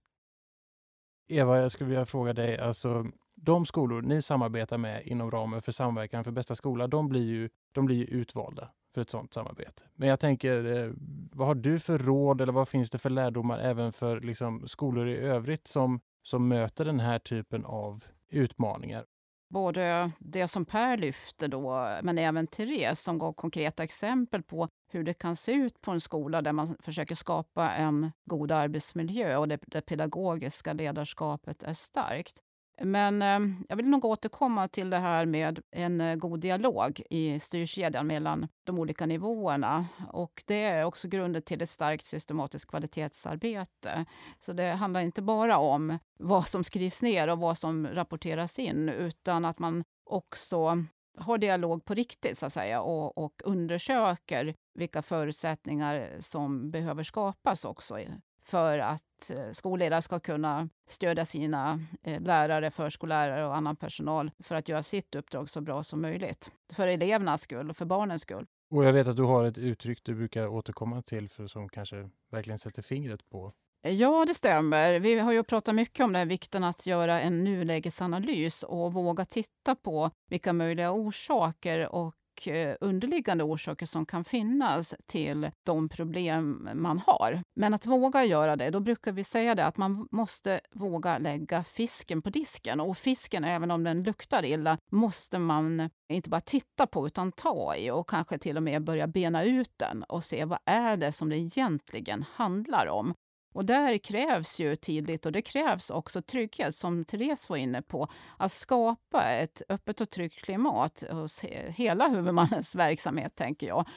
Eva, 1.30 1.58
jag 1.58 1.72
skulle 1.72 1.90
vilja 1.90 2.06
fråga 2.06 2.34
dig, 2.34 2.58
alltså, 2.58 3.06
de 3.36 3.66
skolor 3.66 4.02
ni 4.02 4.22
samarbetar 4.22 4.78
med 4.78 5.08
inom 5.08 5.32
ramen 5.32 5.62
för 5.62 5.72
Samverkan 5.72 6.24
för 6.24 6.32
bästa 6.32 6.56
skola, 6.56 6.88
de 6.88 7.10
blir 7.10 7.28
ju, 7.28 7.50
de 7.72 7.86
blir 7.86 7.96
ju 7.96 8.06
utvalda 8.06 8.70
för 8.96 9.02
ett 9.02 9.10
sådant 9.10 9.34
samarbete. 9.34 9.84
Men 9.96 10.10
jag 10.10 10.20
tänker, 10.20 10.78
eh, 10.78 10.92
vad 11.32 11.48
har 11.48 11.56
du 11.56 11.80
för 11.80 11.98
råd 11.98 12.42
eller 12.42 12.54
vad 12.54 12.70
finns 12.70 12.90
det 12.90 12.98
för 12.98 13.10
lärdomar 13.10 13.60
även 13.60 13.94
för 13.94 14.22
liksom, 14.22 14.68
skolor 14.68 15.08
i 15.08 15.18
övrigt 15.18 15.68
som, 15.68 16.00
som 16.24 16.48
möter 16.48 16.86
den 16.86 17.00
här 17.00 17.20
typen 17.20 17.66
av 17.66 18.04
utmaningar? 18.30 19.06
Både 19.50 20.12
det 20.20 20.48
som 20.48 20.66
Per 20.66 20.98
lyfte 20.98 21.48
då, 21.48 21.98
men 22.04 22.18
även 22.18 22.48
Therese 22.48 23.00
som 23.00 23.18
gav 23.20 23.34
konkreta 23.34 23.84
exempel 23.84 24.44
på 24.44 24.70
hur 24.92 25.04
det 25.04 25.14
kan 25.14 25.36
se 25.36 25.52
ut 25.52 25.82
på 25.82 25.92
en 25.92 26.00
skola 26.00 26.42
där 26.42 26.54
man 26.54 26.78
försöker 26.80 27.16
skapa 27.16 27.72
en 27.72 28.12
god 28.26 28.52
arbetsmiljö 28.52 29.38
och 29.38 29.48
det, 29.48 29.60
det 29.68 29.82
pedagogiska 29.82 30.74
ledarskapet 30.74 31.64
är 31.64 31.74
starkt. 31.74 32.42
Men 32.82 33.22
eh, 33.22 33.40
jag 33.70 33.76
vill 33.76 33.88
nog 33.88 34.06
återkomma 34.06 34.68
till 34.68 34.90
det 34.90 34.98
här 34.98 35.26
med 35.26 35.60
en 35.72 36.02
eh, 36.02 36.16
god 36.16 36.40
dialog 36.40 37.02
i 37.10 37.40
styrkedjan 37.40 38.08
mellan 38.08 38.48
de 38.64 38.80
olika 38.80 39.06
nivåerna. 39.06 39.86
Och 40.12 40.44
det 40.48 40.64
är 40.64 40.84
också 40.84 41.08
grunden 41.08 41.42
till 41.42 41.62
ett 41.62 41.70
starkt 41.70 42.06
systematiskt 42.06 42.70
kvalitetsarbete. 42.70 44.06
Så 44.40 44.54
det 44.54 44.72
handlar 44.72 45.02
inte 45.02 45.22
bara 45.22 45.58
om 45.58 46.00
vad 46.20 46.48
som 46.48 46.64
skrivs 46.64 47.02
ner 47.02 47.28
och 47.28 47.40
vad 47.40 47.58
som 47.58 47.88
rapporteras 47.88 48.60
in, 48.60 48.90
utan 48.90 49.46
att 49.46 49.60
man 49.60 49.84
också 50.10 50.86
har 51.18 51.38
dialog 51.38 51.86
på 51.86 51.94
riktigt 51.94 52.38
så 52.38 52.46
att 52.46 52.54
säga 52.54 52.82
och, 52.82 53.18
och 53.18 53.42
undersöker 53.46 54.56
vilka 54.74 55.02
förutsättningar 55.02 56.10
som 56.20 56.72
behöver 56.72 57.04
skapas 57.04 57.66
också 57.66 58.00
för 58.48 58.80
att 58.80 59.30
eh, 59.30 59.52
skolledare 59.52 60.02
ska 60.02 60.20
kunna 60.20 60.70
stödja 60.90 61.26
sina 61.26 61.80
eh, 62.04 62.22
lärare, 62.22 62.72
förskollärare 62.72 63.48
och 63.48 63.56
annan 63.56 63.76
personal 63.76 64.32
för 64.40 64.56
att 64.56 64.70
göra 64.70 64.84
sitt 64.84 65.16
uppdrag 65.16 65.50
så 65.50 65.62
bra 65.62 65.84
som 65.84 66.02
möjligt. 66.02 66.52
För 66.74 66.88
elevernas 66.88 67.42
skull 67.42 67.70
och 67.70 67.78
för 67.78 67.86
barnens 67.86 68.22
skull. 68.22 68.46
Och 68.72 68.84
jag 68.84 68.94
vet 68.94 69.08
att 69.08 69.16
du 69.16 69.24
har 69.24 69.44
ett 69.44 69.58
uttryck 69.58 70.00
du 70.04 70.16
brukar 70.16 70.48
återkomma 70.48 71.02
till 71.02 71.30
för 71.30 71.48
som 71.48 71.70
kanske 71.70 72.10
verkligen 72.32 72.60
sätter 72.60 72.82
fingret 72.82 73.30
på 73.30 73.54
Ja, 73.88 74.26
det 74.28 74.34
stämmer. 74.34 75.00
Vi 75.00 75.20
har 75.20 75.32
ju 75.32 75.44
pratat 75.44 75.76
mycket 75.76 76.00
om 76.04 76.14
det 76.14 76.20
här, 76.20 76.26
vikten 76.26 76.64
att 76.64 76.86
göra 76.86 77.22
en 77.22 77.44
nulägesanalys 77.44 78.64
och 78.64 78.94
våga 78.94 79.26
titta 79.26 79.76
på 79.76 80.12
vilka 80.30 80.54
möjliga 80.54 80.92
orsaker 80.92 81.96
och 81.96 82.16
och 82.36 82.48
eh, 82.48 82.76
underliggande 82.82 83.44
orsaker 83.44 83.86
som 83.86 84.06
kan 84.06 84.24
finnas 84.24 84.96
till 85.06 85.52
de 85.64 85.90
problem 85.90 86.70
man 86.74 87.00
har. 87.00 87.42
Men 87.56 87.74
att 87.74 87.86
våga 87.86 88.24
göra 88.24 88.56
det, 88.56 88.70
då 88.70 88.80
brukar 88.80 89.12
vi 89.12 89.24
säga 89.24 89.56
det 89.56 89.66
att 89.66 89.78
man 89.78 90.08
måste 90.12 90.62
våga 90.72 91.18
lägga 91.18 91.64
fisken 91.64 92.22
på 92.22 92.30
disken. 92.30 92.80
Och 92.80 92.98
fisken, 92.98 93.44
även 93.44 93.72
om 93.72 93.84
den 93.84 94.04
luktar 94.04 94.46
illa, 94.46 94.78
måste 94.92 95.40
man 95.40 95.90
inte 96.10 96.30
bara 96.30 96.42
titta 96.42 96.88
på 96.88 97.06
utan 97.08 97.32
ta 97.32 97.76
i 97.76 97.92
och 97.92 98.10
kanske 98.10 98.38
till 98.38 98.58
och 98.58 98.64
med 98.64 98.84
börja 98.84 99.08
bena 99.08 99.44
ut 99.44 99.72
den 99.78 100.04
och 100.04 100.24
se 100.24 100.46
vad 100.46 100.60
är 100.66 100.98
det 100.98 101.12
som 101.12 101.30
det 101.30 101.38
egentligen 101.38 102.26
handlar 102.34 102.88
om. 102.88 103.14
Och 103.56 103.66
där 103.66 103.98
krävs 103.98 104.60
ju 104.60 104.76
tydligt 104.76 105.26
och 105.26 105.32
det 105.32 105.42
krävs 105.42 105.90
också 105.90 106.22
trygghet 106.22 106.76
som 106.76 107.06
Therese 107.06 107.50
var 107.50 107.58
inne 107.58 107.82
på. 107.82 108.08
Att 108.38 108.52
skapa 108.52 109.24
ett 109.24 109.62
öppet 109.70 110.02
och 110.02 110.10
tryggt 110.10 110.46
klimat 110.46 111.04
hos 111.12 111.44
hela 111.68 112.08
huvudmannens 112.08 112.76
verksamhet 112.76 113.36
tänker 113.36 113.68
jag. 113.68 113.88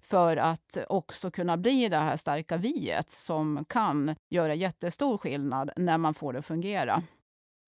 För 0.00 0.36
att 0.36 0.78
också 0.88 1.30
kunna 1.30 1.56
bli 1.56 1.88
det 1.88 1.96
här 1.96 2.16
starka 2.16 2.56
viet 2.56 3.10
som 3.10 3.64
kan 3.68 4.14
göra 4.28 4.54
jättestor 4.54 5.18
skillnad 5.18 5.70
när 5.76 5.98
man 5.98 6.14
får 6.14 6.32
det 6.32 6.38
att 6.38 6.46
fungera. 6.46 7.02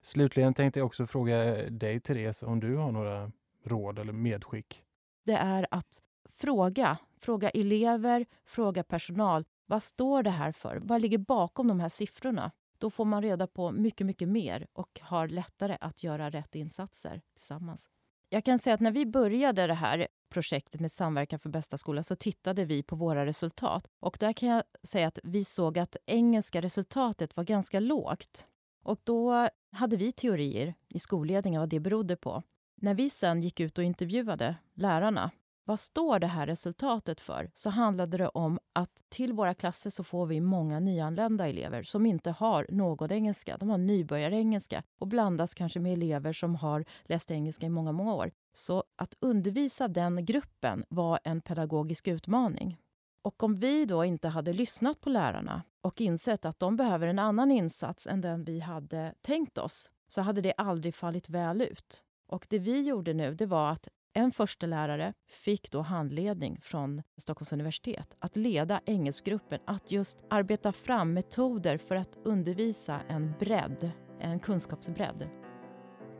Slutligen 0.03 0.55
tänkte 0.55 0.81
jag 0.81 0.87
också 0.87 1.07
fråga 1.07 1.37
dig 1.71 2.01
Therese 2.01 2.43
om 2.43 2.61
du 2.61 2.77
har 2.77 2.93
några 2.93 3.33
råd 3.65 3.99
eller 3.99 4.13
medskick? 4.13 4.83
Det 5.25 5.37
är 5.37 5.67
att 5.71 6.03
fråga. 6.29 6.99
Fråga 7.21 7.51
elever, 7.51 8.27
fråga 8.47 8.83
personal. 8.83 9.45
Vad 9.71 9.83
står 9.83 10.23
det 10.23 10.31
här 10.31 10.53
för? 10.53 10.77
Vad 10.83 11.03
ligger 11.03 11.19
bakom 11.19 11.69
de 11.69 11.81
här 11.81 11.89
siffrorna? 11.89 12.51
Då 12.79 12.91
får 12.91 13.05
man 13.05 13.23
reda 13.23 13.47
på 13.47 13.71
mycket, 13.71 14.07
mycket 14.07 14.29
mer 14.29 14.67
och 14.73 15.01
har 15.03 15.29
lättare 15.29 15.77
att 15.81 16.03
göra 16.03 16.31
rätt 16.31 16.55
insatser 16.55 17.23
tillsammans. 17.37 17.89
Jag 18.29 18.45
kan 18.45 18.59
säga 18.59 18.75
att 18.75 18.81
när 18.81 18.91
vi 18.91 19.07
började 19.07 19.67
det 19.67 19.75
här 19.75 20.09
projektet 20.33 20.81
med 20.81 20.93
Samverkan 20.93 21.39
för 21.39 21.51
bästa 21.51 21.79
skola 21.79 22.03
så 22.03 22.17
tittade 22.17 22.65
vi 22.65 22.83
på 22.83 22.97
våra 22.97 23.27
resultat. 23.27 23.87
Och 24.01 24.17
där 24.21 24.33
kan 24.33 24.49
jag 24.49 24.63
säga 24.83 25.09
att 25.09 25.19
vi 25.23 25.45
såg 25.45 25.79
att 25.79 25.97
engelska 26.07 26.61
resultatet 26.61 27.37
var 27.37 27.45
ganska 27.45 27.81
lågt. 27.81 28.47
Och 28.83 29.01
då 29.05 29.49
hade 29.73 29.97
vi 29.97 30.13
teorier 30.13 30.75
i 30.89 30.99
skolledningen 30.99 31.61
vad 31.61 31.69
det 31.69 31.81
berodde 31.81 32.17
på. 32.17 32.43
När 32.77 32.95
vi 32.95 33.11
sen 33.11 33.43
gick 33.43 33.61
ut 33.61 33.79
och 33.79 33.85
intervjuade 33.85 34.57
lärarna 34.75 35.31
vad 35.65 35.81
står 35.81 36.19
det 36.19 36.27
här 36.27 36.47
resultatet 36.47 37.21
för? 37.21 37.51
Så 37.55 37.71
handlade 37.71 38.17
det 38.17 38.29
om 38.29 38.59
att 38.73 39.03
till 39.09 39.33
våra 39.33 39.55
klasser 39.55 39.91
så 39.91 40.05
får 40.05 40.27
vi 40.27 40.41
många 40.41 40.81
nyanlända 40.81 41.49
elever 41.49 41.83
som 41.83 42.07
inte 42.07 42.31
har 42.31 42.67
någon 42.69 43.13
engelska. 43.13 43.57
De 43.57 43.71
har 43.71 43.79
nybörjarengelska 43.79 44.83
och 44.99 45.07
blandas 45.07 45.55
kanske 45.55 45.81
med 45.81 45.93
elever 45.93 46.33
som 46.33 46.55
har 46.55 46.85
läst 47.05 47.31
engelska 47.31 47.67
i 47.67 47.71
många, 47.71 47.93
många 47.93 48.15
år. 48.15 48.31
Så 48.53 48.85
att 48.97 49.15
undervisa 49.21 49.89
den 49.89 50.25
gruppen 50.25 50.85
var 50.89 51.21
en 51.25 51.41
pedagogisk 51.41 52.09
utmaning. 52.09 52.77
Och 53.23 53.43
om 53.43 53.55
vi 53.55 53.85
då 53.85 54.05
inte 54.05 54.29
hade 54.29 54.53
lyssnat 54.53 55.01
på 55.01 55.11
lärarna 55.11 55.63
och 55.83 56.01
insett 56.01 56.45
att 56.45 56.59
de 56.59 56.77
behöver 56.77 57.07
en 57.07 57.19
annan 57.19 57.51
insats 57.51 58.07
än 58.07 58.21
den 58.21 58.45
vi 58.45 58.61
hade 58.61 59.15
tänkt 59.21 59.59
oss, 59.59 59.93
så 60.09 60.21
hade 60.21 60.41
det 60.41 60.53
aldrig 60.53 60.95
fallit 60.95 61.29
väl 61.29 61.63
ut. 61.63 62.03
Och 62.29 62.47
det 62.49 62.59
vi 62.59 62.83
gjorde 62.83 63.15
nu, 63.15 63.35
det 63.35 63.47
var 63.47 63.71
att 63.71 63.89
en 64.15 64.33
förstelärare 64.33 65.13
fick 65.29 65.71
då 65.71 65.81
handledning 65.81 66.59
från 66.63 67.03
Stockholms 67.19 67.53
universitet 67.53 68.17
att 68.19 68.37
leda 68.37 68.81
engelskgruppen 68.87 69.61
att 69.67 69.93
just 69.93 70.25
arbeta 70.31 70.73
fram 70.73 71.13
metoder 71.13 71.79
för 71.79 71.97
att 71.97 72.19
undervisa 72.25 73.01
en 73.09 73.33
bredd, 73.39 73.91
en 74.21 74.41
kunskapsbredd. 74.41 75.29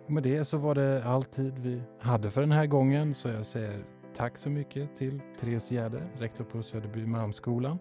Och 0.05 0.11
med 0.11 0.23
det 0.23 0.45
så 0.45 0.59
var 0.59 0.75
det 0.75 1.05
all 1.05 1.23
tid 1.23 1.59
vi 1.59 1.83
hade 2.01 2.31
för 2.31 2.41
den 2.41 2.53
här 2.53 2.67
gången 2.67 3.15
så 3.15 3.29
jag 3.29 3.47
säger 3.47 3.85
tack 4.15 4.37
så 4.37 4.51
mycket 4.51 4.97
till 4.97 5.21
Therese 5.41 5.71
Gärde, 5.71 6.09
rektor 6.19 6.45
på 6.45 6.63
Söderby 6.63 7.07
Malmskolan. 7.07 7.79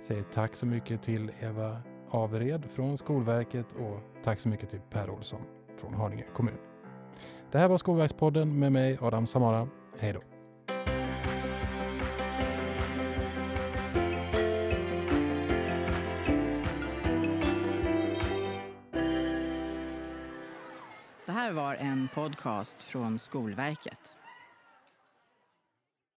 Säger 0.00 0.22
tack 0.22 0.56
så 0.56 0.66
mycket 0.66 1.02
till 1.02 1.32
Eva 1.40 1.82
Avered 2.10 2.64
från 2.70 2.98
Skolverket 2.98 3.72
och 3.72 4.00
tack 4.24 4.40
så 4.40 4.48
mycket 4.48 4.70
till 4.70 4.80
Per 4.90 5.10
Olsson 5.10 5.40
från 5.76 5.94
Haninge 5.94 6.24
kommun. 6.34 6.75
Det 7.56 7.60
här 7.60 7.68
var 7.68 7.78
Skolverkspodden 7.78 8.58
med 8.58 8.72
mig 8.72 8.98
Adam 9.00 9.26
Samara. 9.26 9.68
Hej 9.98 10.12
då! 10.12 10.20
Det 21.26 21.32
här 21.32 21.52
var 21.52 21.74
en 21.74 22.08
podcast 22.14 22.82
från 22.82 23.18
Skolverket. 23.18 24.15